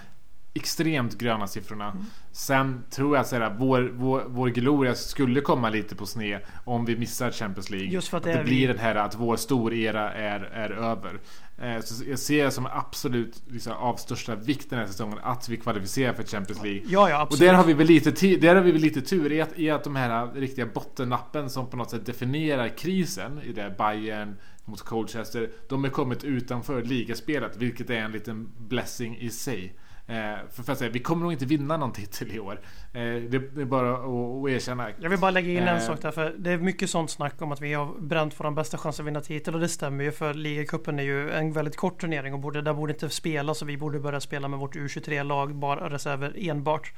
[0.54, 1.90] extremt gröna siffrorna.
[1.90, 2.04] Mm.
[2.32, 6.96] Sen tror jag att vår, vår, vår gloria skulle komma lite på sned om vi
[6.96, 7.88] missar Champions League.
[7.88, 11.18] Just för att, att det, det blir den här att vår storera är, är över.
[11.60, 15.48] Eh, så jag ser det som absolut liksom, av största vikt den här säsongen att
[15.48, 16.82] vi kvalificerar för Champions League.
[16.86, 19.40] Ja, ja, och där har vi väl lite, där har vi väl lite tur i
[19.40, 23.74] att, i att de här riktiga bottennappen som på något sätt definierar krisen i det
[23.78, 25.50] Bayern mot Colchester.
[25.68, 29.74] De har kommit utanför ligaspelet vilket är en liten blessing i sig.
[30.10, 32.60] Eh, för, för att säga, vi kommer nog inte vinna någon titel i år.
[32.92, 34.90] Eh, det, är bara att, att erkänna.
[35.00, 36.10] Jag vill bara lägga in en eh, sak där.
[36.10, 39.06] För det är mycket sånt snack om att vi har bränt vår bästa chans att
[39.06, 39.54] vinna titel.
[39.54, 40.12] Och det stämmer ju.
[40.12, 42.34] För ligacupen är ju en väldigt kort turnering.
[42.34, 43.54] Och borde, där borde inte spela.
[43.54, 45.54] Så vi borde börja spela med vårt U23-lag.
[45.54, 46.92] Bara reserver enbart.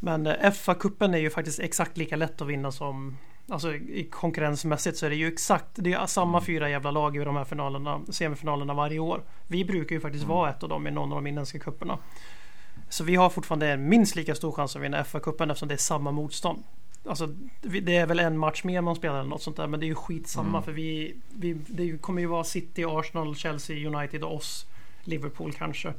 [0.00, 3.16] Men FA-cupen är ju faktiskt exakt lika lätt att vinna som
[3.48, 6.46] Alltså i konkurrensmässigt så är det ju exakt Det är samma mm.
[6.46, 10.36] fyra jävla lag i de här finalerna Semifinalerna varje år Vi brukar ju faktiskt mm.
[10.36, 11.98] vara ett av dem i någon av de inländska kupperna
[12.88, 16.10] Så vi har fortfarande minst lika stor chans att vinna FA-cupen eftersom det är samma
[16.10, 16.62] motstånd
[17.08, 17.26] Alltså
[17.60, 19.88] det är väl en match mer man spelar eller något sånt där Men det är
[19.88, 20.62] ju skitsamma mm.
[20.62, 24.66] för vi, vi Det kommer ju vara City, Arsenal, Chelsea, United och oss
[25.04, 25.92] Liverpool kanske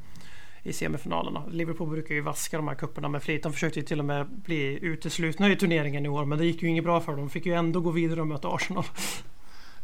[0.63, 1.43] i semifinalerna.
[1.51, 3.43] Liverpool brukar ju vaska de här kupperna med flit.
[3.43, 6.63] De försökte ju till och med bli uteslutna i turneringen i år men det gick
[6.63, 7.21] ju inget bra för dem.
[7.21, 8.83] De fick ju ändå gå vidare och möta Arsenal.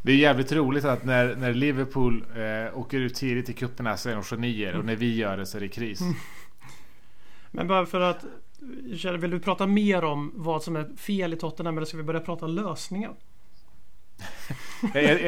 [0.01, 4.09] Det är jävligt roligt att när, när Liverpool eh, åker ut tidigt i cuperna så
[4.09, 5.99] är de genier och när vi gör det så är det kris.
[7.51, 8.25] Men bara för att
[9.19, 12.19] vill du prata mer om vad som är fel i Tottenham eller ska vi börja
[12.19, 13.13] prata lösningar?
[14.93, 15.21] Jag, jag,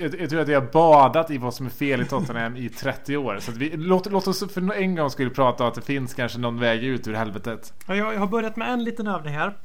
[0.00, 2.68] jag, jag, tror att jag har badat i vad som är fel i Tottenham i
[2.68, 3.38] 30 år.
[3.40, 6.38] Så vi, låt, låt oss för en gång skulle prata om att det finns kanske
[6.38, 7.72] någon väg ut ur helvetet.
[7.86, 9.56] Ja, jag, jag har börjat med en liten övning här.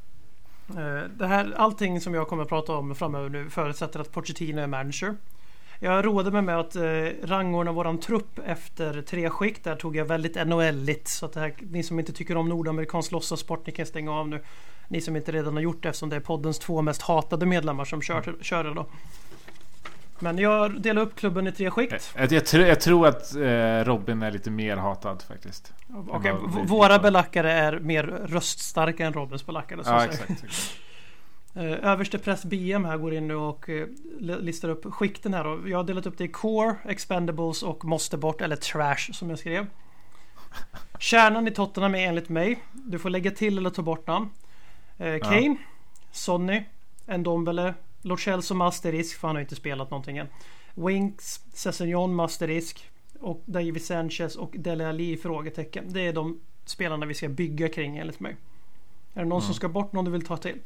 [0.70, 4.62] Eh, det här, allting som jag kommer att prata om framöver nu förutsätter att Pochettino
[4.62, 5.16] är manager.
[5.80, 6.82] Jag råder mig med att eh,
[7.24, 9.64] rangordna våran trupp efter tre skikt.
[9.64, 11.08] Där tog jag väldigt NHL-igt.
[11.08, 14.30] Så att det här, ni som inte tycker om nordamerikansk låtsassport, ni kan stänga av
[14.30, 14.42] nu.
[14.88, 17.86] Ni som inte redan har gjort det eftersom det är poddens två mest hatade medlemmar
[17.86, 18.86] som kör, kör det då.
[20.20, 22.14] Men jag delar upp klubben i tre skikt.
[22.18, 25.74] Jag, jag, tror, jag tror att eh, Robin är lite mer hatad faktiskt.
[26.08, 26.34] Okay,
[26.66, 29.84] våra belackare är mer röststarka än Robins belackare.
[29.84, 30.78] Så ja, exakt, exakt.
[31.56, 33.88] Eh, överste press BM här går in nu och eh,
[34.20, 35.48] listar upp skikten här.
[35.48, 39.30] Och jag har delat upp det i Core, Expendables och Måste bort eller Trash som
[39.30, 39.66] jag skrev.
[41.00, 42.64] Kärnan i Tottenham är enligt mig.
[42.74, 44.30] Du får lägga till eller ta bort namn.
[44.98, 45.56] Eh, Kane, ja.
[46.12, 46.64] Sonny,
[47.06, 47.74] Ndombele,
[48.08, 50.28] Lo Celso Masterisk för han har inte spelat någonting än.
[50.74, 52.90] Winks, Sessignon Masterisk
[53.20, 55.86] och David Sanchez och Dele Alli frågetecken.
[55.88, 58.36] Det är de spelarna vi ska bygga kring enligt mig.
[59.14, 59.46] Är det någon mm.
[59.46, 60.60] som ska bort, någon du vill ta till?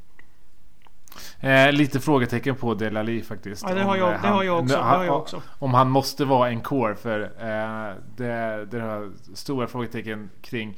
[1.40, 3.64] Eh, lite frågetecken på Delali faktiskt.
[3.68, 4.78] Ja, det har jag, det har jag också.
[4.78, 5.42] Han, har jag också.
[5.60, 10.78] Om han måste vara en core för eh, det, det har stora frågetecken kring.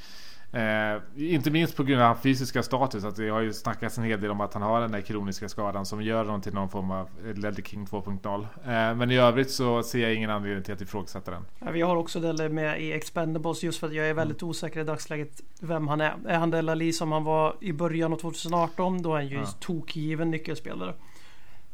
[0.54, 3.04] Eh, inte minst på grund av fysiska status.
[3.04, 5.50] Att det har ju snackats en hel del om att han har den där kroniska
[5.50, 8.42] skadan som gör honom till någon form av Ledley King 2.0.
[8.42, 11.74] Eh, men i övrigt så ser jag ingen anledning till att ifrågasätta den.
[11.74, 14.50] Vi har också Dele med i Expendables just för att jag är väldigt mm.
[14.50, 16.16] osäker i dagsläget vem han är.
[16.28, 19.02] Är han Delali som han var i början av 2018?
[19.02, 19.46] Då är han ju ja.
[19.46, 20.94] tokgiven nyckelspelare.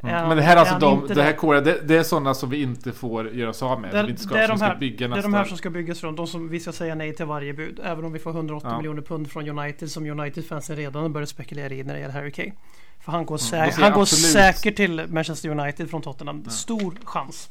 [0.03, 0.27] Mm.
[0.27, 2.91] Men det här, alltså de, det här kåren, det, det, är sådana som vi inte
[2.91, 3.91] får göra oss av med.
[3.93, 5.69] Det, vi inte ska, det, är de här, bygga det är de här som ska
[5.69, 6.15] byggas från.
[6.15, 7.79] De som vi ska säga nej till varje bud.
[7.83, 8.77] Även om vi får 180 ja.
[8.77, 12.31] miljoner pund från United som United-fansen redan har börjat spekulera i när det gäller Harry
[12.31, 12.51] Kane.
[12.99, 13.71] För han går, mm.
[13.77, 16.41] han går säkert till Manchester United från Tottenham.
[16.45, 16.51] Ja.
[16.51, 17.49] Stor chans.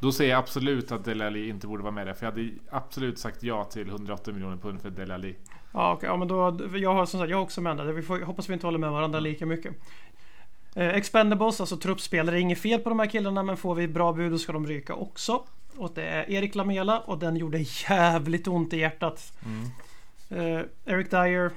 [0.00, 2.14] Då säger jag absolut att Dele Alli inte borde vara med där.
[2.14, 5.36] För jag hade absolut sagt ja till 180 miljoner pund för Dele Alli.
[5.72, 7.92] Ja, okay, ja men då, jag har som sagt, jag har också med det.
[7.92, 9.74] Vi får, hoppas vi inte håller med varandra lika mycket.
[10.74, 14.32] Eh, Expendables, alltså truppspelare, inget fel på de här killarna men får vi bra bud
[14.32, 15.44] då ska de ryka också.
[15.76, 17.58] Och det är Erik Lamela och den gjorde
[17.88, 19.32] jävligt ont i hjärtat.
[19.44, 19.70] Mm.
[20.30, 21.50] Eh, Eric Dyer.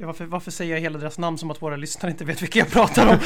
[0.00, 2.70] Varför, varför, säger jag hela deras namn som att våra lyssnare inte vet vilka jag
[2.70, 3.18] pratar om?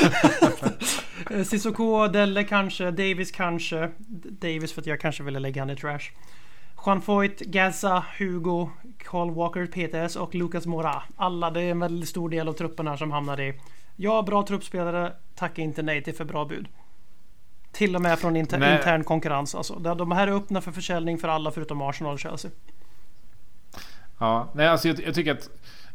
[1.36, 3.90] eh, Sissoko, Delle kanske, Davis kanske.
[4.40, 6.10] Davis för att jag kanske ville lägga han i trash.
[6.86, 11.02] Juan Foyt, Gaza, Hugo, Carl Walker, PTS och Lucas Mora.
[11.16, 13.54] Alla, det är en väldigt stor del av truppen här som hamnar i
[13.96, 15.12] Ja, bra truppspelare.
[15.34, 16.68] Tacka inte nej till för bra bud.
[17.72, 18.76] Till och med från inter nej.
[18.76, 19.54] intern konkurrens.
[19.54, 22.50] Alltså, de här är öppna för försäljning för alla förutom Arsenal och Chelsea.
[24.18, 25.50] Ja, nej alltså jag, jag tycker att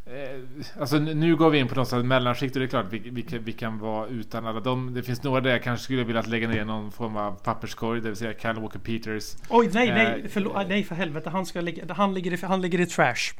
[0.05, 2.99] eh, Alltså nu går vi in på något slags mellanskikt och det är klart vi,
[2.99, 4.93] vi, vi kan vara utan alla dem.
[4.93, 8.07] Det finns några där jag kanske skulle vilja lägga ner någon form av papperskorg, det
[8.07, 9.35] vill säga Kyle Walker Peters.
[9.49, 11.29] Oj, nej, nej, eh, förlåt, nej för helvete.
[11.29, 13.33] Han, ska ligga, han, ligger i, han ligger i trash.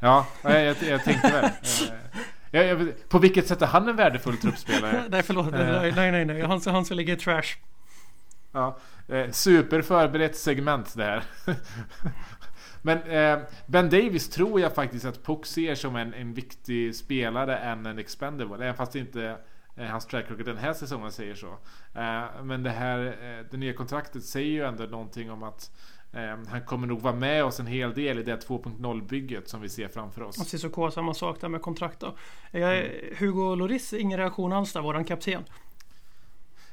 [0.00, 1.50] Ja, jag, jag, jag tänkte väl.
[2.54, 5.04] Eh, jag, jag, på vilket sätt är han en värdefull truppspelare?
[5.10, 6.42] nej förlåt, nej nej nej, nej.
[6.42, 7.56] Han, han ska ligga i trash.
[8.52, 8.78] Ja,
[9.08, 11.24] eh, super förberett segment det här.
[12.82, 17.56] Men eh, Ben Davis tror jag faktiskt att Puck ser som en, en viktig spelare
[17.56, 18.64] än en expendable.
[18.64, 19.36] Även fast inte
[19.76, 21.58] eh, hans track record den här säsongen säger så.
[21.94, 25.70] Eh, men det här, eh, det nya kontraktet säger ju ändå någonting om att
[26.48, 29.68] han kommer nog vara med oss en hel del i det 2.0 bygget som vi
[29.68, 30.40] ser framför oss.
[30.40, 32.14] Och Cissoko samma sak där med kontrakt då.
[32.52, 32.90] Mm.
[33.18, 35.42] Hugo Loris, ingen reaktion alls där, våran kapten.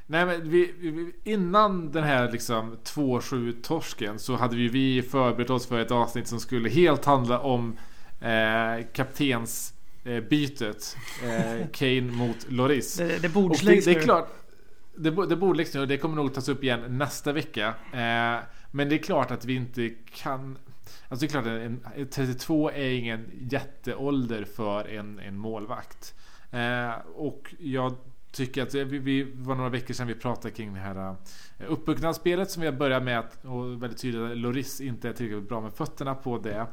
[0.05, 5.49] Nej men vi, vi, innan den här liksom 2-7 torsken så hade vi, vi förberett
[5.49, 7.77] oss för ett avsnitt som skulle helt handla om
[8.21, 9.73] eh, kaptens
[10.03, 12.97] eh, eh, Kane mot Loris.
[12.97, 14.41] Det, det bordsläggs det, det är klart
[14.95, 17.73] det, det bordläggs nu och det kommer nog tas upp igen nästa vecka.
[17.93, 18.39] Eh,
[18.71, 20.57] men det är klart att vi inte kan
[21.07, 26.15] Alltså det är klart att 32 är ingen jätteålder för en, en målvakt.
[26.51, 27.95] Eh, och jag
[28.31, 31.15] tycker att vi, vi var några veckor sedan vi pratade kring det här
[31.59, 35.13] eh, uppbyggnadsspelet som vi har börjat med att, och väldigt tydligt att Loris inte är
[35.13, 36.67] tillräckligt bra med fötterna på det.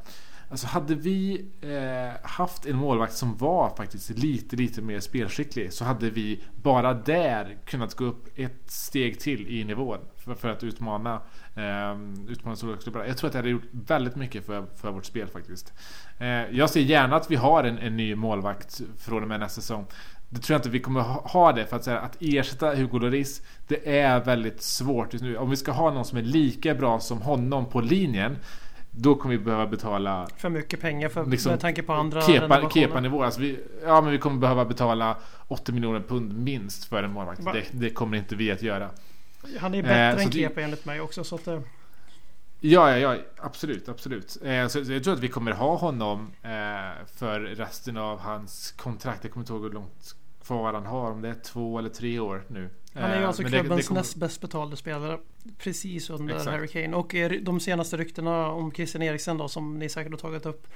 [0.50, 5.84] Alltså hade vi eh, haft en målvakt som var faktiskt lite, lite mer spelskicklig så
[5.84, 10.64] hade vi bara där kunnat gå upp ett steg till i nivån för, för att
[10.64, 11.20] utmana,
[11.54, 13.06] eh, utmana storlagsklubbarna.
[13.06, 15.72] Jag tror att det hade gjort väldigt mycket för, för vårt spel faktiskt.
[16.18, 19.60] Eh, jag ser gärna att vi har en, en ny målvakt från och med nästa
[19.60, 19.86] säsong.
[20.30, 23.42] Det tror jag inte vi kommer ha det för att, säga, att ersätta Hugo Lloris
[23.68, 25.36] Det är väldigt svårt just nu.
[25.36, 28.36] Om vi ska ha någon som är lika bra som honom på linjen
[29.02, 32.70] då kommer vi behöva betala För mycket pengar för, liksom, med tanke på andra kepa,
[32.70, 32.98] kepa.
[33.24, 35.16] Alltså vi, ja men vi kommer behöva betala
[35.48, 37.40] 80 miljoner pund minst för en målvakt.
[37.40, 37.52] Va?
[37.52, 38.90] Det, det kommer inte vi att göra.
[39.60, 41.24] Han är bättre Eh, än det- Kepa enligt mig också.
[41.24, 41.60] Så att, eh,
[42.60, 44.36] Ja, ja, ja absolut, absolut.
[44.44, 46.50] Eh, så jag tror att vi kommer ha honom eh,
[47.16, 49.24] för resten av hans kontrakt.
[49.24, 50.14] Jag kommer inte ihåg hur långt
[50.48, 51.10] kvar han har.
[51.10, 52.70] Om det är två eller tre år nu.
[52.94, 55.18] han är ju Eh, alltså men det- klubbens det kommer- näst bäst betalde spelare.
[55.58, 56.50] Precis under Exakt.
[56.50, 56.96] Harry Kane.
[56.96, 60.66] Och de senaste ryktena om Christian Eriksen då som ni säkert har tagit upp.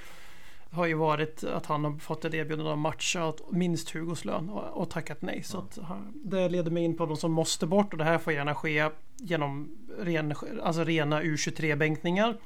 [0.71, 4.91] Har ju varit att han har fått ett erbjudande att matcha minst Hugos lön och,
[4.91, 5.43] tackat nej.
[5.43, 8.33] Så han- det leder mig in på de som måste bort och det här får
[8.33, 12.37] gärna ske genom ren, alltså rena U23-bänkningar.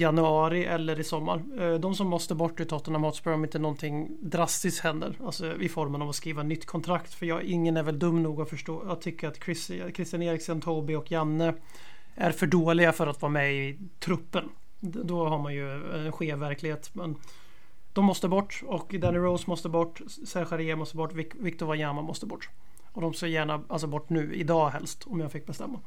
[0.00, 1.42] Januari eller i sommar.
[1.60, 5.14] Eh, de som måste bort ur Tottenham Hotspur om inte någonting drastiskt händer.
[5.24, 7.14] Alltså i formen av att skriva nytt kontrakt.
[7.14, 8.82] För jag, ingen är väl dum nog att förstå.
[8.86, 11.54] Jag tycker att Chris, Christian Eriksen, Toby och Janne
[12.14, 14.48] är för dåliga för att vara med i truppen.
[14.80, 16.90] Då har man ju en skev verklighet.
[16.92, 17.16] Men
[17.92, 20.00] de måste bort och Danny Rose måste bort.
[20.26, 21.12] Serge Aurier måste bort.
[21.14, 22.50] Victor Wanyama måste bort.
[22.92, 25.80] Och de ska gärna alltså bort nu, idag helst, om jag fick bestämma.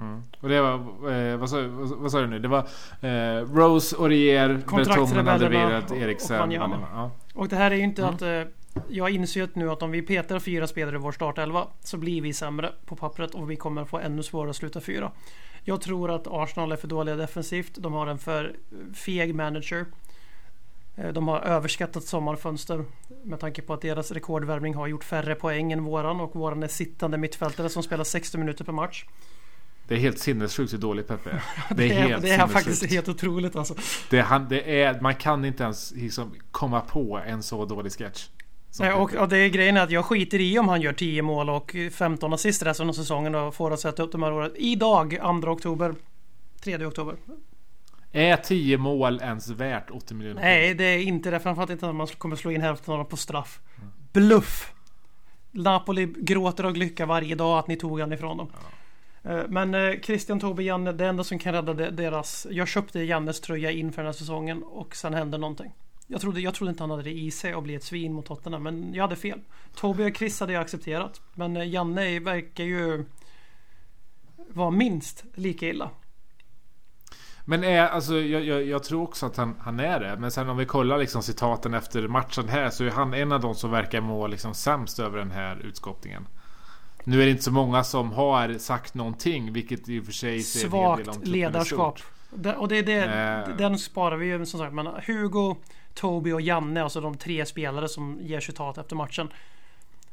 [0.00, 0.22] Mm.
[0.40, 0.74] Och det var,
[1.12, 2.38] eh, vad, sa, vad, vad sa du nu?
[2.38, 2.58] Det var
[3.00, 6.38] eh, Rose, Alderweireld, och- och Eriksen.
[6.38, 6.78] Wanyama.
[6.92, 7.10] Ja.
[7.34, 8.14] Och det här är ju inte Mm.
[8.14, 8.42] att eh,
[8.88, 12.22] jag inser ju nu att om vi petar fyra spelare i vår startelva så blir
[12.22, 15.10] vi sämre på pappret och vi kommer få ännu svårare att sluta fyra.
[15.64, 17.74] Jag tror att Arsenal är för dåliga defensivt.
[17.78, 18.56] De har en för
[18.94, 19.86] feg manager.
[20.96, 22.84] Eh, De har överskattat sommarfönster
[23.24, 26.68] med tanke på att deras rekordvärvning har gjort färre poäng än våran och våran är
[26.68, 29.04] sittande mittfältare som spelar 60 minuter per match.
[29.90, 31.42] Det är helt sinnessjukt hur dåligt Peppe är.
[31.68, 33.74] Det Det är helt det är faktiskt helt otroligt alltså.
[34.10, 38.28] Det, han, det är, man kan inte ens liksom, komma på en så dålig sketch.
[38.80, 41.50] Nej, och, och det är grejen att jag skiter i om han gör 10 mål
[41.50, 44.52] och 15 assist resten av säsongen och får att sätta upp de här åren.
[44.56, 45.94] Idag, 2 oktober.
[46.60, 47.16] 3 oktober.
[48.12, 50.40] Är 10 mål ens värt 80 miljoner?
[50.42, 51.40] Nej, det är inte det.
[51.40, 53.60] Framförallt inte när man kommer slå in hälften av dem på straff.
[54.12, 54.72] Bluff!
[55.50, 58.48] Napoli gråter av lycka varje dag att ni tog han ifrån dem.
[58.54, 58.79] Eh,
[59.22, 62.46] Eh, men eh, Christian, Tobbe, Janne, det enda som kan rädda deras...
[62.50, 65.72] Jag köpte Jannes tröja inför den här säsongen och sen hände någonting.
[66.06, 68.26] Jag trodde, jag trodde inte han hade det i sig att bli ett svin mot
[68.26, 69.40] Tottenham, men jag hade fel.
[69.74, 71.20] Tobbe och Chris hade jag accepterat.
[71.34, 73.04] Men eh, Janne verkar ju
[74.48, 75.90] vara minst lika illa.
[77.44, 80.16] Men är, alltså, jag, jag, jag tror också att han, han är det.
[80.16, 83.40] Men sen om vi kollar liksom citaten efter matchen här så är han en av
[83.40, 86.26] de som verkar må liksom sämst över den här utskottningen.
[87.04, 90.42] Nu är det inte så många som har sagt någonting, vilket i och för sig
[90.42, 91.98] säger en hel del om Svagt ledarskap.
[91.98, 92.56] stort.
[92.56, 93.04] Och det är det,
[93.50, 93.56] Eh.
[93.56, 94.74] den sparar vi ju som sagt.
[94.74, 95.56] Men Hugo,
[95.94, 99.28] Toby och Janne, alltså de tre spelare som ger citat efter matchen.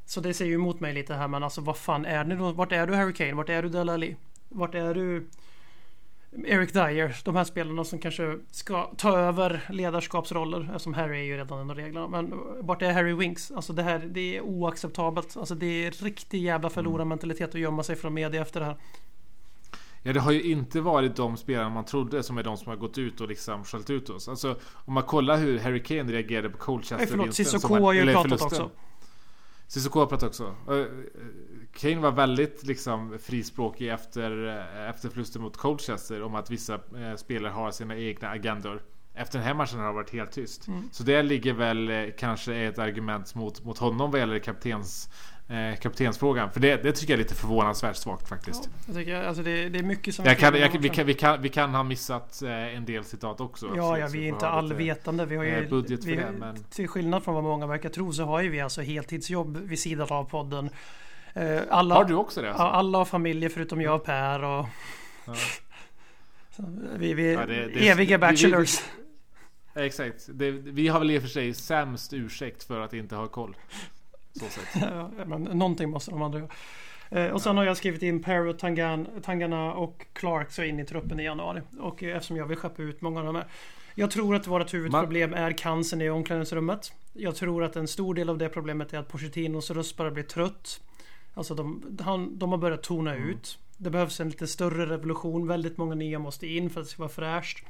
[0.05, 2.51] Så det säger ju emot mig lite här, men alltså vad fan är ni då?
[2.51, 3.33] Vart är du Harry Kane?
[3.33, 4.15] Vart är du Delali?
[4.49, 5.27] Vart är du
[6.45, 7.15] Eric Dyer?
[7.23, 10.61] De här spelarna som kanske ska ta över ledarskapsroller.
[10.61, 12.07] Eftersom Harry är ju redan en av reglerna.
[12.07, 13.51] Men vart är Harry Winks?
[13.51, 15.37] Alltså det här, det är oacceptabelt.
[15.37, 18.77] Alltså det är riktig jävla förlorarmentalitet att gömma sig från media efter det här.
[20.03, 22.75] Ja, det har ju inte varit de spelarna man trodde som är de som har
[22.75, 24.27] gått ut och liksom skällt ut oss.
[24.27, 27.93] Alltså, om man kollar hur Harry Kane reagerade på Colchester Nej förlåt, som Cissoko har
[27.93, 28.71] ju pratat också.
[29.67, 30.55] Cissoko har pratat också.
[31.73, 37.15] Kane var väldigt liksom frispråkig efter, eh, efter förlusten mot Colchester om att vissa eh,
[37.17, 38.81] spelare har sina egna agendor.
[39.15, 40.67] Efter den här matchen har det varit helt tyst.
[40.67, 40.89] Mm.
[40.91, 45.09] Så det ligger väl eh, kanske ett argument mot, mot honom vad gäller kaptens,
[45.47, 46.51] eh, kaptensfrågan.
[46.51, 48.69] För det, det tycker jag är lite förvånansvärt svagt faktiskt.
[48.85, 50.25] Jag tycker, alltså det, det är mycket som...
[50.25, 53.73] Jag kan, jag, vi, kan, vi, kan, vi kan ha missat en del citat också.
[53.75, 55.25] Ja, ja, vi är inte allvetande.
[55.25, 58.13] Vi har ju, budget för vi, det, men- Till skillnad från vad många verkar tro
[58.13, 60.69] så har ju vi alltså heltidsjobb vid sidan av podden.
[61.33, 62.49] Eh, Alla, Har du också det?
[62.49, 62.63] Alltså?
[62.63, 64.65] ja, alla har familjer förutom jag och Per och...
[65.25, 65.33] Ja.
[66.97, 68.79] Vi, vi Ja, det- det- eviga vi- vi- bachelors.
[69.75, 70.29] Exakt.
[70.33, 73.55] Det, vi har väl i och för sig sämst ursäkt för att inte ha koll.
[74.33, 74.81] Så sett.
[74.91, 76.49] Ja, men någonting måste de andra göra.
[77.09, 80.85] Eh, och sen har jag skrivit in Parrot, Tangan, Tangana och Clark så in i
[80.85, 81.61] truppen i januari.
[81.79, 83.45] Och eh, eftersom jag vill skeppa ut många av de här.
[83.95, 86.93] Jag tror att vårt huvudproblem är cancern i omklädningsrummet.
[87.13, 90.23] Jag tror att en stor del av det problemet är att Pochettinos röst börjar bli
[90.23, 90.81] trött.
[91.37, 93.59] Alltså de, han, de har börjat tona ut.
[93.77, 95.47] Det behövs en lite större revolution.
[95.47, 97.65] Väldigt många nya måste in för att det ska vara fräscht.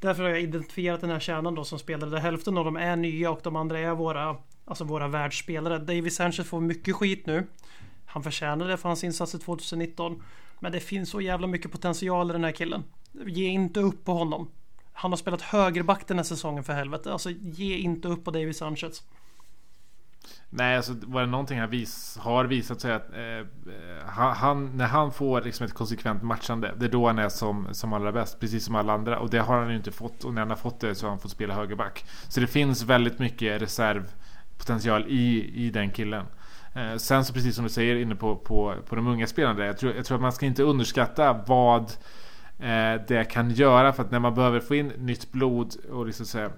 [0.00, 2.96] Därför har jag identifierat den här kärnan då som spelare där hälften av dem är
[2.96, 5.78] nya och de andra är våra, alltså våra världsspelare.
[5.78, 7.46] David Sanchez får mycket skit nu.
[8.06, 10.22] Han förtjänar det för hans insatser 2019.
[10.60, 12.84] Men det finns så jävla mycket potential i den här killen.
[13.26, 14.50] Ge inte upp på honom.
[14.92, 17.12] Han har spelat högerback den här säsongen för helvete.
[17.12, 19.02] Alltså ge inte upp på David Sanchez.
[20.50, 23.44] Nej, alltså var det någonting han vis, har visat sig att eh, eh
[24.34, 27.92] han, när han får liksom ett konsekvent matchande, det är då han är som, som
[27.92, 29.18] allra bäst, precis som alla andra.
[29.18, 30.24] Och det har han ju inte fått.
[30.24, 32.04] Och när han har fått det så har han fått spela högerback.
[32.28, 36.26] Så det finns väldigt mycket reservpotential i, i den killen.
[36.74, 39.78] Eh, sen så precis som du säger inne på, på, på de unga spelarna, jag
[39.78, 41.82] tror, jag tror att man ska inte underskatta vad
[42.58, 43.92] eh, det kan göra.
[43.92, 46.48] För att när man behöver få in nytt blod och liksom så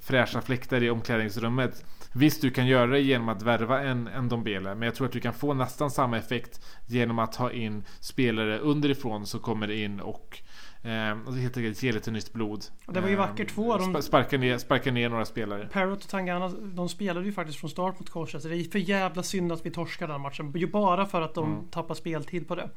[0.00, 1.84] fräscha fläktar i omklädningsrummet
[2.18, 5.12] Visst, du kan göra det genom att värva en, en Dombele, men jag tror att
[5.12, 10.00] du kan få nästan samma effekt genom att ha in spelare underifrån som kommer in
[10.00, 10.42] och
[10.82, 12.64] Eh, alltså helt enkelt ge lite nytt blod.
[12.86, 13.48] Och det var ju vackert.
[13.48, 14.02] Två dem...
[14.02, 15.68] Sparka ner, sparka ner några spelare.
[15.72, 18.50] Parrot och Tangana, de spelade ju faktiskt från start mot Colchester.
[18.50, 20.52] Det är för jävla synd att vi torskar den matchen.
[20.56, 21.68] Ju bara för att de mm.
[21.68, 22.70] tappar speltid på det.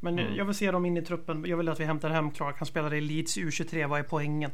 [0.00, 0.36] Men mm.
[0.36, 1.44] jag vill se dem in i truppen.
[1.46, 2.58] Jag vill att vi hämtar hem Clark.
[2.58, 3.86] Han spelade i Leeds U23.
[3.86, 4.50] Vad är poängen?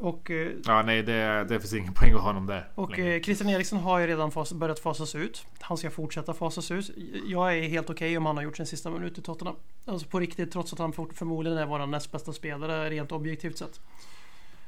[0.00, 2.68] Och, eh, ja, nej, det, det finns ingen poäng att ha honom där.
[2.74, 5.46] Och eh, Christian Eriksson har ju redan fas, börjat fasas ut.
[5.60, 6.90] Han ska fortsätta fasas ut.
[7.26, 9.56] Jag är helt okej okay om han har gjort sin sista minut i Tottenham.
[9.84, 13.80] Alltså på riktigt, trots att han förmodligen är vår näst bästa spelare rent objektivt sett.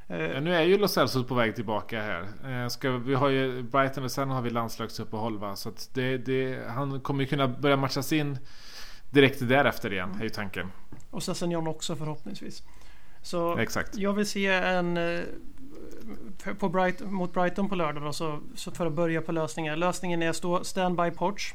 [0.09, 2.69] Eh, nu är ju Los Celso på väg tillbaka här.
[2.69, 5.57] Ska, vi har ju Brighton och sen har vi landslagsuppehåll va.
[5.57, 8.39] Så att det, det, han kommer ju kunna börja matchas in
[9.11, 10.73] direkt därefter igen, är ju tanken.
[11.11, 12.63] Och Sessignon också förhoppningsvis.
[13.25, 13.97] Så Exakt.
[13.97, 15.21] jag vill se en eh,
[16.59, 19.79] på Bright, mot Brighton på lördag då, så, så för att börja på lösningen.
[19.79, 21.55] Lösningen är att stå standby Porch.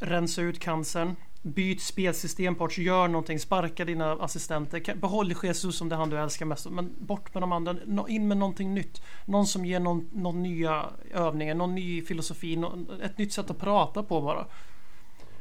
[0.00, 1.16] Rensa ut cancern.
[1.42, 2.78] Byt spelsystem Porch.
[2.78, 3.38] Gör någonting.
[3.38, 4.94] Sparka dina assistenter.
[4.94, 6.70] Behåll Jesus som det han du älskar mest.
[6.70, 7.76] Men bort med de andra.
[8.08, 9.02] In med någonting nytt.
[9.24, 11.54] Någon som ger någon, någon nya övningar.
[11.54, 12.56] Någon ny filosofi.
[12.56, 14.46] Någon, ett nytt sätt att prata på bara.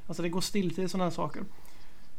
[0.08, 1.44] Alltså det går still till sådana här saker.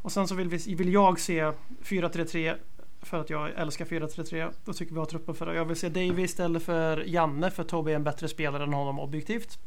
[0.03, 1.43] Och sen så vill, vi, vill jag se
[1.83, 2.57] 4-3-3
[3.05, 4.53] för att jag älskar 4-3-3.
[4.65, 5.55] Då tycker vi har truppen för det.
[5.55, 9.01] Jag vill se Davy istället för Janne för Tobbe är en bättre spelare än honom
[9.01, 9.59] objektivt.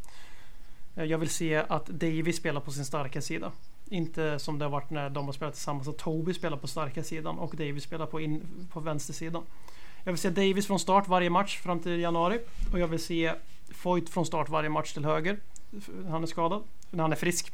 [0.95, 3.51] Eh, jag vill se att Davy spelar på sin starka sida.
[3.89, 5.87] Inte som det har varit när de har spelat tillsammans.
[5.87, 9.43] Att Toby spelar på starka sidan och Davy spelar på, in, på vänstersidan.
[10.03, 12.39] Jag vill se Davis från start varje match fram till januari.
[12.73, 13.33] Och jag vill se
[13.69, 15.37] Foyt från start varje match till höger.
[16.09, 16.63] Han är skadad.
[16.89, 17.51] När han är frisk.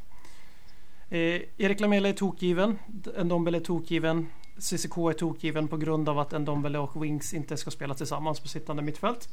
[1.10, 2.78] Eh, Erik Lamela är tokgiven.
[3.22, 4.26] Ndombele är tokgiven.
[4.58, 8.48] CCK är tokgiven på grund av att Ndombele och Wings inte ska spela tillsammans på
[8.48, 9.28] sittande mittfält.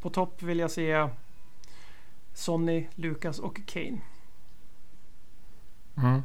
[0.00, 1.08] På topp vill jag se
[2.34, 3.98] Sonny, Lucas och Kane.
[5.96, 6.22] Mm.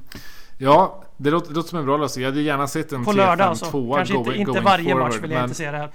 [0.57, 2.23] Ja, det låter, det låter, som en bra lösning.
[2.23, 3.93] Jag hade gärna sett en 3-5-2 På lördag alltså.
[3.95, 5.43] Kanske inte, inte varje forward, match vill jag men...
[5.43, 5.89] inte se det här.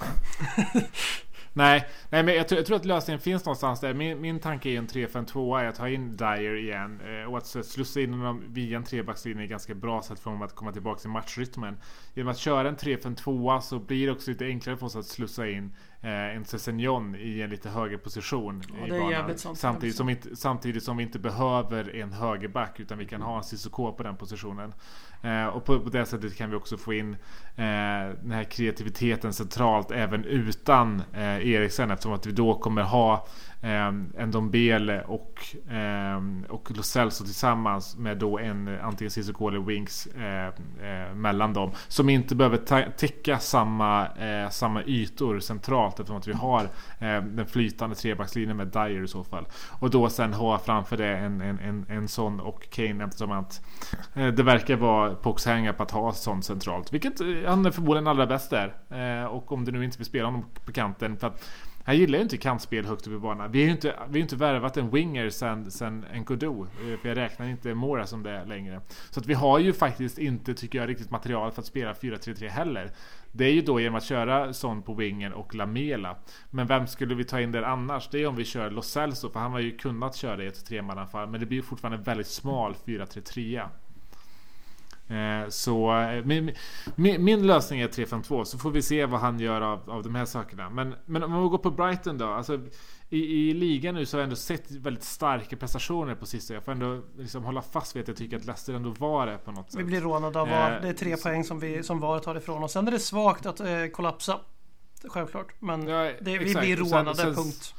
[1.59, 3.95] Nej, nej men jag tror, jag tror, att lösningen finns någonstans där.
[3.95, 7.01] Min, min tanke är en 3-5-2 är att in Dyer igen.
[7.01, 10.43] Eh, och att slussa in honom via en trebackslinje är ganska bra sätt för honom
[10.43, 11.77] att komma tillbaka till matchrytmen.
[12.15, 15.49] Genom att köra en 3-5-2 så blir det också lite enklare för oss att slussa
[15.49, 18.63] in en Sessignon i en lite högre position.
[18.81, 19.39] Ja, i banan.
[19.57, 23.45] Samtidigt, som inte, samtidigt som vi inte behöver en högerback utan vi kan ha en
[23.45, 24.73] Cissoko på den positionen.
[25.23, 27.13] Eh, och på, på, det sättet kan vi också få in
[27.57, 27.67] eh,
[28.23, 33.27] den här kreativiteten centralt även utan eh, Eriksen eftersom att vi då kommer ha
[33.61, 33.87] eh,
[34.23, 40.07] en Dombele och, eh, och Lo Celso tillsammans med då en antingen Cissoko eller Wings
[40.07, 41.71] eh, eh, mellan dem.
[41.89, 46.63] Som inte behöver täcka samma, eh, samma ytor centralt eftersom att vi har
[46.99, 49.47] eh, den flytande trebackslinjen med Dyer i så fall.
[49.69, 53.63] Och då sen ha framför det en, en, en, en sån och Kane eftersom att
[54.15, 56.93] eh, det verkar vara Pox hänga på att ha sånt centralt.
[56.93, 58.75] Vilket eh, han är förmodligen allra bäst där.
[58.91, 61.49] Eh, och om du nu inte vill spela honom på kanten för att
[61.89, 63.53] han gillar ju inte kantspel högt upp i banan.
[63.53, 67.09] Vi har ju inte, vi har inte värvat en winger sen, sen en Eh, för
[67.09, 68.81] jag räknar inte Mora som det längre.
[69.11, 72.49] Så att vi har ju faktiskt inte, tycker jag, riktigt material för att spela 4-3-3
[72.49, 72.91] heller.
[73.33, 76.17] Det är ju då genom att köra sån på wingen och Lamela.
[76.51, 78.09] Men vem skulle vi ta in där annars?
[78.11, 80.67] Det är om vi kör Los Celso, för han har ju kunnat köra i ett
[80.67, 81.29] tremananfall.
[81.29, 83.69] Men det blir ju fortfarande en väldigt smal 4-3-3.
[85.09, 86.55] Eh, så eh, min,
[86.97, 90.25] min, lösning är 3-5-2 så får vi se vad han gör av, av de här
[90.25, 90.71] sakerna.
[90.71, 92.27] Men, men om vi går på Brighton då.
[92.27, 92.61] Alltså,
[93.11, 96.55] i, I ligan nu så har jag ändå sett väldigt starka prestationer på sista.
[96.55, 99.39] Jag får ändå liksom hålla fast vid att jag tycker att Leicester ändå var det
[99.39, 99.81] på något sätt.
[99.81, 100.77] Vi blir rånade av VAR.
[100.77, 102.73] Eh, det är tre poäng som, vi, som VAR tar ifrån oss.
[102.73, 104.41] Sen är det svagt att eh, kollapsa.
[105.05, 105.55] Självklart.
[105.59, 107.75] Men ja, det, vi blir rånade, sen, sen, punkt.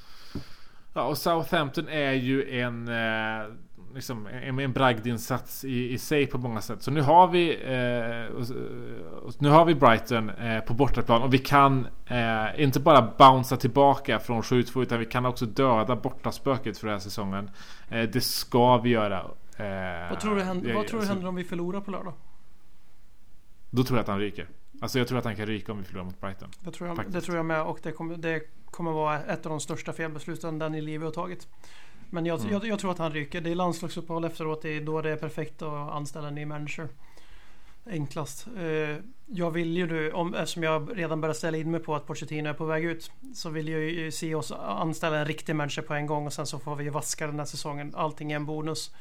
[0.93, 2.87] Ja, och Southampton är ju en...
[2.87, 3.53] Eh,
[3.93, 6.83] liksom, en, en bragdinsats i, i sig på många sätt.
[6.83, 8.45] Så nu har vi eh, och,
[9.23, 13.57] och, Nu har vi Brighton eh, på bortaplan och vi kan eh, inte bara bouncea
[13.57, 17.51] tillbaka från 7-2 utan vi kan också döda bortaspöket för den här säsongen.
[17.89, 19.19] Eh, det ska vi göra.
[19.57, 22.13] Eh, Vad tror du händer, vad tror du händer om vi förlorar på lördag?
[23.69, 24.47] Då tror jag att han ryker.
[24.81, 26.49] Alltså jag tror att han kan ryka om vi förlorar mot Brighton.
[26.59, 29.49] Det tror jag, det tror jag med och det kommer, det kommer vara ett av
[29.49, 31.47] de största felbesluten Danny Levy har tagit.
[32.09, 32.51] Men jag, Mm.
[32.51, 33.41] jag, jag tror att han ryker.
[33.41, 34.61] Det är landslagsuppehåll efteråt.
[34.61, 36.87] Det är då det är perfekt att anställa en ny manager.
[37.89, 38.47] Enklast.
[38.57, 42.05] Eh, Jag vill ju nu, om, eftersom jag redan börjar ställa in mig på att
[42.07, 43.11] Pochettino är på väg ut.
[43.35, 46.45] Så vill jag ju se oss anställa en riktig manager på en gång och sen
[46.45, 47.93] så får vi vaska den här säsongen.
[47.95, 48.91] Allting är en bonus.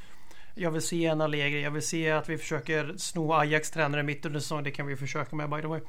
[0.55, 1.63] Jag vill se en Allegri.
[1.63, 4.65] Jag vill se att vi försöker sno Ajax tränare mitt under säsongen.
[4.65, 5.81] Det kan vi försöka med by the way.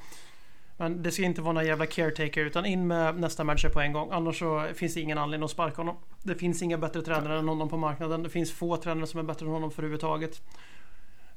[0.82, 3.94] Men det ska inte vara någon jävla caretaker utan in med nästa manager på en
[3.94, 4.10] gång.
[4.12, 5.96] Annars så finns det ingen anledning att sparka honom.
[6.24, 8.24] Det finns inga bättre tränare än honom på marknaden.
[8.24, 10.42] Det finns få tränare som är bättre än honom för överhuvudtaget.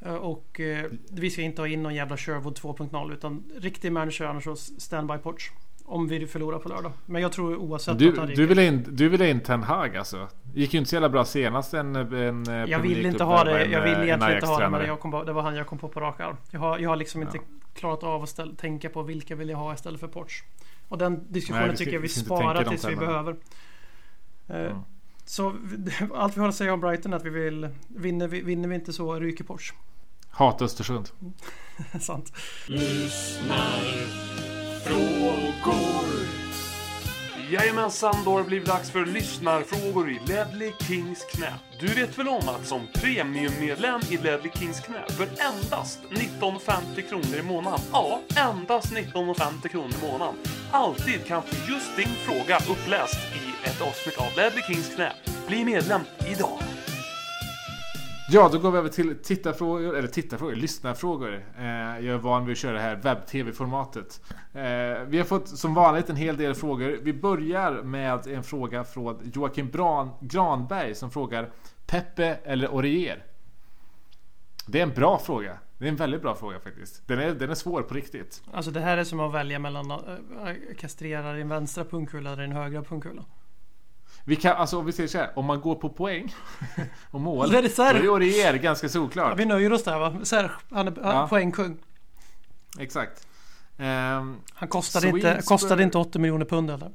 [0.01, 4.25] Eh, och eh, vi ska inte ha in någon jävla Sherwood 2.0 utan riktig manager
[4.25, 5.51] annars så standby porch.
[5.93, 6.93] Om vi förlorar på lördag.
[7.07, 10.29] Men jag tror oavsett Du, att du, vill in, du vill in Ten Hag alltså?
[10.55, 13.65] Gick ju inte så jävla bra senast en, en Premier Jag vill inte ha det.
[13.65, 14.71] en, Jag vill en egentligen inte ha det.
[14.71, 16.37] Men jag kom på, det var han jag kom på på rak arm.
[16.51, 17.43] Jag har, jag har liksom inte Ja.
[17.75, 20.45] klarat av att ställa, tänka på vilka vill jag ha istället för Poch.
[20.89, 23.37] Och den diskussionen Nej, ska- tycker jag vi inte sparar tills vi behöver.
[24.49, 24.79] Eh, Mm.
[25.25, 25.55] Så
[26.15, 28.75] allt vi har att säga om Brighton är att vi vill Vinner vi, vinner vi
[28.75, 29.75] inte så ryker Porsche.
[30.31, 31.09] Hat Östersund.
[32.01, 32.33] Sant.
[34.85, 36.03] Frågor.
[37.51, 41.55] Jajamensan, då har det blivit dags för lyssnarfrågor i Ledley Kings knä.
[41.81, 47.39] Du vet väl om att som premiummedlem i Ledley Kings knä för endast 19,50 kronor
[47.39, 50.35] i månaden, ja, endast 19,50 kronor i månaden,
[50.71, 55.13] alltid kan få just din fråga uppläst i ett avsnitt av Ledley Kings knä.
[55.47, 56.59] Bli medlem idag!
[58.29, 61.45] Ja, då går vi över till tittarfrågor, eller tittarfrågor, lyssnarfrågor.
[61.59, 64.21] Eh, jag är van vid att köra det här webb-tv-formatet.
[64.53, 64.63] Eh,
[65.07, 66.99] vi har fått som vanligt en hel del frågor.
[67.03, 71.51] Vi börjar med en fråga från Joakim Bran, Granberg som frågar
[71.87, 73.25] Peppe eller Orier?
[74.67, 75.59] Det är en bra fråga.
[75.79, 77.03] Det är en väldigt bra fråga faktiskt.
[77.07, 78.43] Den är, den är svår på riktigt.
[78.53, 80.05] Alltså det här är som att välja mellan att
[80.79, 83.25] kastrera din vänstra pungkula eller din högra pungkula.
[84.25, 86.35] Vi kan, alltså om vi säger så här, om man går på poäng
[87.11, 87.95] och mål, Det är det så här.
[87.95, 89.39] då är Orier ganska Ja, solklart.
[89.39, 90.17] vi nöjer oss där va.
[90.23, 91.27] Så här, han är Ja.
[91.29, 91.77] poängkung.
[92.79, 93.27] Exakt.
[93.79, 96.91] Ehm, Han kostade inte, kostade inte 80 miljoner pund eller?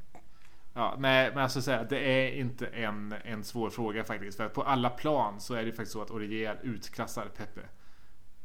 [0.73, 4.37] Ja, nej, men alltså säga, det är inte en, en svår fråga faktiskt.
[4.37, 7.61] För att på alla plan så är det faktiskt så att Orier utklassar Pepe.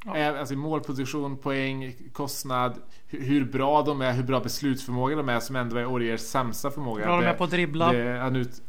[0.05, 0.17] Ja.
[0.17, 5.57] Eh, Alltså målposition, poäng, kostnad, hur, bra de är, hur bra beslutsförmåga de är som
[5.57, 7.05] ändå är Oriers sämsta förmåga.
[7.05, 7.93] Bra de Det- är på att dribbla.
[7.93, 8.63] det, han, ut,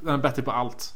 [0.00, 0.94] den är bättre på allt.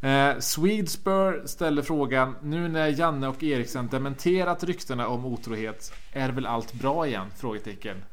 [0.00, 6.46] Eh, Swedespur ställer frågan Nu när Janne och Eriksen dementerat ryktena om otrohet Är väl
[6.46, 7.26] allt bra igen?
[7.36, 8.04] Frågetecken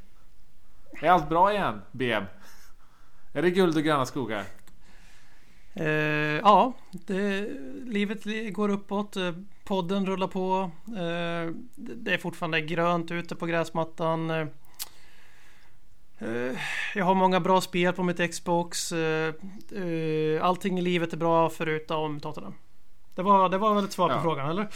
[1.02, 1.82] Är allt bra igen?
[1.92, 2.24] BM?
[3.34, 4.44] Är det guld och gröna skogar?
[5.74, 5.86] Eh,
[6.44, 7.50] ja, det,
[7.86, 9.16] livet går uppåt.
[9.16, 9.32] Eh,
[9.64, 10.72] podden rullar på.
[10.88, 14.30] Eh, det det är fortfarande grönt ute på gräsmattan.
[14.30, 14.48] Eh,
[16.22, 16.58] Eh,
[16.96, 18.92] jag har många bra spel på mitt Xbox.
[18.92, 19.34] Eh,
[19.76, 22.54] eh, allting i livet är bra förutom Tottenham.
[23.16, 24.22] Det var, det var väl ett svar på Ja.
[24.22, 24.68] frågan eller?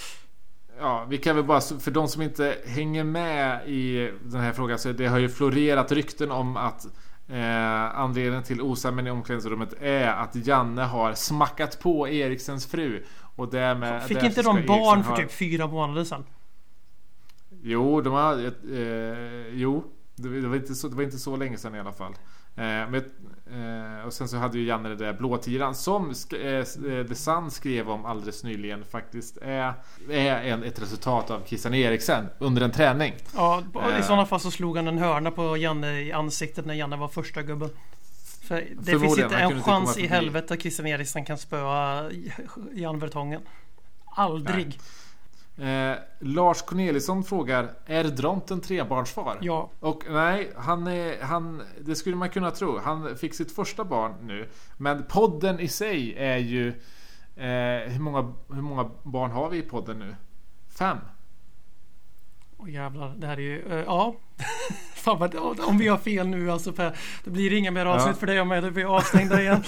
[0.79, 4.79] Ja, vi kan väl bara, för de som inte hänger med i den här frågan
[4.79, 6.85] så det har ju florerat rykten om att
[7.27, 13.03] eh, anledningen till osämjan i omklädningsrummet är att Janne har smackat på Eriksens fru
[13.35, 16.23] och därmed Fick inte de Eriksen barn för ha- typ fyra månader sedan?
[17.63, 18.33] Jo, de har...
[18.73, 19.83] Eh, jo,
[20.15, 22.11] det, det, var inte så, det var inte så länge sedan i alla fall.
[22.57, 22.95] Eh, men,
[23.51, 27.51] eh, och sen så hade ju Janne det där blåtiran som sk- eh, The Sun
[27.51, 29.73] skrev om alldeles nyligen faktiskt är,
[30.09, 33.13] är en, ett resultat av Christian Eriksen under en träning.
[33.35, 34.01] Ja, i Eh.
[34.05, 37.41] sådana fall så slog han en hörna på Janne i ansiktet när Janne var första
[37.41, 37.69] gubben.
[38.47, 42.11] För det finns inte en inte chans komma i helvete att Christian Eriksen kan spöa
[42.73, 43.41] Jan Vertongen.
[44.15, 44.79] Aldrig.
[45.57, 49.37] Eh, Lars Corneliusson frågar Är Dronten trebarnsfar?
[49.41, 49.69] Ja.
[49.79, 52.77] Och nej, han är, han, det skulle man kunna tro.
[52.79, 54.49] Han fick sitt första barn nu.
[54.77, 56.67] Men podden i sig är ju...
[57.35, 60.15] Eh, hur, många, hur många barn har vi i podden nu?
[60.79, 60.97] Fem?
[62.57, 63.65] Åh jävlar, det här är ju...
[63.71, 64.15] eh, ja.
[64.95, 66.97] Fan vad, om vi har fel nu alltså Per.
[67.23, 68.19] Det blir inga mer avsnitt Ja.
[68.19, 68.61] för dig och mig.
[68.61, 69.63] Det blir avstängda igen.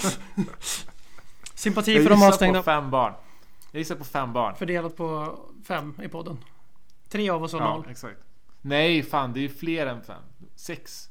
[1.54, 2.58] Sympati Jag för de avstängda.
[2.58, 3.12] på fem barn.
[3.70, 4.54] Jag gissar på fem barn.
[4.56, 6.38] Fördelat på fem i podden.
[7.08, 7.86] Tre av oss har Ja, noll.
[7.90, 8.20] exakt.
[8.60, 10.22] Nej, fan det är ju fler än fem.
[10.54, 11.10] Sex.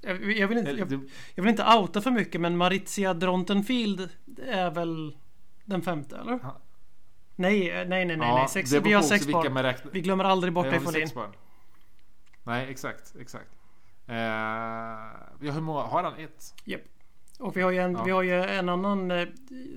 [0.00, 0.92] Jag, jag, vill inte, jag,
[1.34, 4.08] jag vill inte outa för mycket men Maritia Drontenfield
[4.46, 5.16] är väl
[5.64, 6.38] Den femte eller?
[6.42, 6.60] Ja.
[7.36, 8.28] Nej, eh, nej, nej, nej.
[8.28, 8.48] Ja, nej.
[8.48, 9.74] Sex, vi har sex barn.
[9.92, 11.08] Vi glömmer aldrig bort dig Folin.
[12.42, 13.50] Nej, exakt, exakt.
[14.06, 14.12] Ja,
[15.40, 16.54] hur många, har han ett?
[16.64, 16.80] Japp.
[17.38, 18.02] Och vi har ju en, Ja.
[18.04, 19.28] vi har ju en annan eh,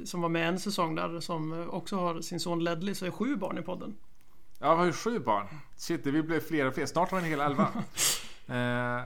[0.06, 3.12] som var med en säsong där som eh, också har sin son Ledley så är
[3.12, 3.96] sju barn i podden.
[4.60, 5.48] Ja, vi har ju sju barn.
[5.78, 6.86] Shit, vi blir fler och fler.
[6.86, 7.68] Snart har vi en hel elva.
[8.48, 9.06] eh,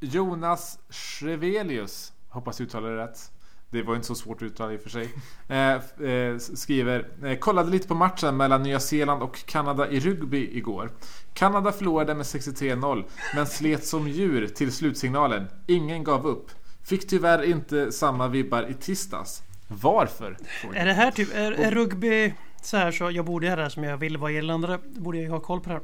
[0.00, 3.32] Jonas Schrevelius, hoppas jag uttalar det rätt.
[3.70, 5.10] Det var inte så svårt att uttala i och för sig.
[5.48, 10.56] Eh, eh, skriver, eh, kollade lite på matchen mellan Nya Zeeland och Kanada i rugby
[10.58, 10.90] igår.
[11.34, 15.48] Kanada förlorade med 63-0, men slet som djur till slutsignalen.
[15.66, 16.50] Ingen gav upp.
[16.88, 19.42] Fick tyvärr inte samma vibbar i tisdags.
[19.68, 20.36] Varför?
[20.74, 23.68] Är det här typ, är, är rugby så här så, jag borde ju det här
[23.68, 25.82] som jag vill vara irländare, borde jag ju ha koll på det här.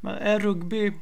[0.00, 0.92] Men är rugby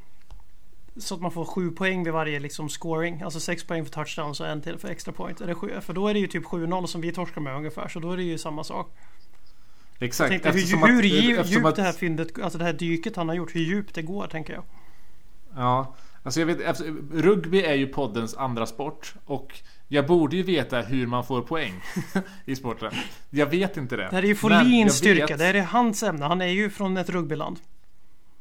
[0.97, 4.41] så att man får sju poäng vid varje liksom scoring, alltså sex poäng för touchdowns
[4.41, 5.41] och en till för extra point.
[5.41, 7.89] Är det sju, för då är det ju typ 7-0 som vi torskar med ungefär,
[7.89, 8.97] så då är det ju samma sak.
[9.99, 10.33] Exakt.
[10.33, 13.17] Jag tänkte hur, hur djup, eftersom djupt att- det här fyndet, alltså det här dyket
[13.17, 14.63] han har gjort, hur djupt det går tänker jag.
[15.57, 15.95] Ja,
[16.27, 20.81] alltså jag vet, efter, rugby är ju poddens andra sport och jag borde ju veta
[20.81, 21.83] hur man får poäng
[22.45, 22.93] i sporten.
[23.31, 24.03] Jag vet inte det.
[24.03, 26.25] Det här är ju Folins styrka, vet- det här är hans ämne.
[26.25, 27.59] Han är ju från ett rugbyland.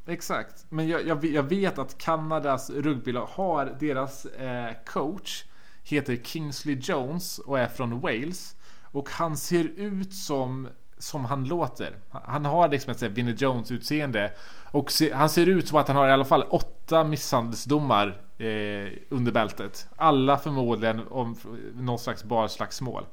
[0.07, 5.43] Exakt, men jag, jag, jag vet att Kanadas rugbylag har deras eh, coach
[5.83, 10.67] heter Kingsley Jones och är från Wales och han ser ut som
[10.97, 11.95] som han låter.
[12.09, 14.31] Han har liksom ett Vinnie Jones utseende
[14.76, 18.07] och se, han ser ut som att han har i alla fall åtta misshandelsdomar
[18.38, 19.88] eh, under bältet.
[19.95, 21.36] Alla förmodligen om
[21.73, 23.05] någon slags barslagsmål.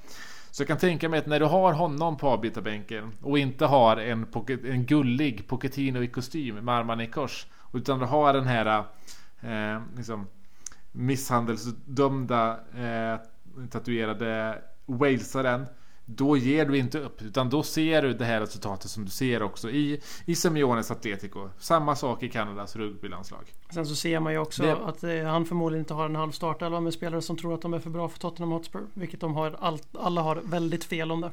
[0.50, 3.96] Så jag kan tänka mig att när du har honom på avbytarbänken och inte har
[3.96, 4.26] en,
[4.64, 7.46] en gullig Pochettino i kostym med armarna i kors.
[7.72, 8.84] Utan du har den här
[9.40, 10.26] eh, liksom,
[10.92, 13.20] misshandelsdömda eh,
[13.70, 15.66] tatuerade walesaren.
[16.05, 19.42] Då ger du inte upp utan då ser du det här resultatet som du ser
[19.42, 21.48] också i, i Semiones Atletico.
[21.59, 23.53] Samma sak i Kanadas rugbylandslag.
[23.74, 26.30] Sen så ser man ju också Det- att eh, han förmodligen inte har en halv
[26.30, 28.82] startelva med spelare som tror att de är för bra för Tottenham Hotspur.
[28.94, 31.30] Vilket de har, allt, alla har väldigt fel om det.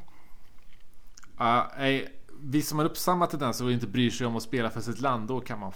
[1.37, 2.07] Ja, nej,
[2.41, 5.01] vi som har upp samma tendenser och inte bryr sig om att spela för sitt
[5.01, 5.71] land, då kan man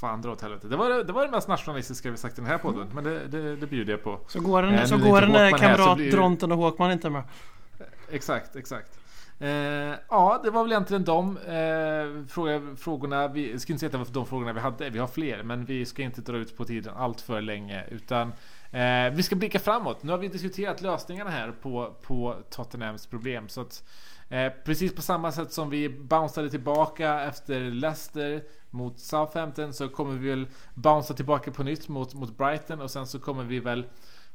[0.00, 0.68] fan dra åt helvete.
[0.68, 3.28] Det var det, var det mest nationalistiska vi sagt i den här podden, men det,
[3.28, 4.18] det, det bjuder jag på.
[4.28, 6.92] Så går den, Eh, så går den när Håkman här, kamrat blir Dronten och Håkman
[6.92, 7.22] inte med.
[8.12, 8.98] Exakt, exakt.
[9.38, 13.28] Eh, ja, det var väl egentligen de eh, fråga, frågorna.
[13.28, 14.90] Vi jag ska inte säga att det var de frågorna vi hade.
[14.90, 18.32] Vi har fler, men vi ska inte dra ut på tiden allt för länge, utan
[18.70, 20.02] eh, vi ska blicka framåt.
[20.02, 23.84] Nu har vi diskuterat lösningarna här på, på Tottenhams problem, så att
[24.28, 30.18] eh, precis på samma sätt som vi bounceade tillbaka efter Leicester mot Southampton så kommer
[30.18, 33.84] vi väl bouncea tillbaka på nytt mot, mot Brighton och sen så kommer vi väl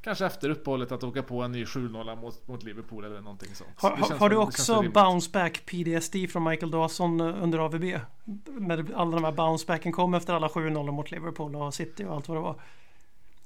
[0.01, 3.69] Kanske efter uppehållet att åka på en ny 7-0 mot, mot Liverpool eller någonting sånt.
[3.75, 4.93] Har, har, du också väl rimligt.
[4.93, 7.99] bounce back PDSD från Michael Dawson eh, under AVB?
[8.45, 12.15] När alla de här bounce backen kom efter alla 7-0 mot Liverpool och City och
[12.15, 12.55] allt vad det var.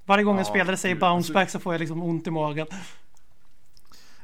[0.05, 2.31] Varje gång en Ja, spelare säger gud, bounce alltså- så får jag liksom ont i
[2.31, 2.67] magen.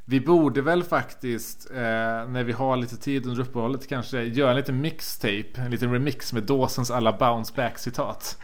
[0.05, 4.57] Vi borde väl faktiskt, eh, när vi har lite tid under uppehållet, kanske göra en
[4.57, 8.37] liten mixtape, en liten remix med Dawsons alla bounce back citat.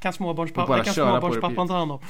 [0.00, 2.00] Kan småbarnspappan ta hand om.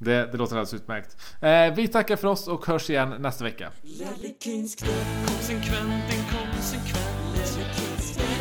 [0.00, 1.16] Det, det låter alldeles utmärkt.
[1.40, 3.70] Eh, vi tackar för oss och hörs igen nästa vecka.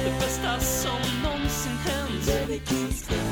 [0.03, 3.28] Det bästa som någonsin hänt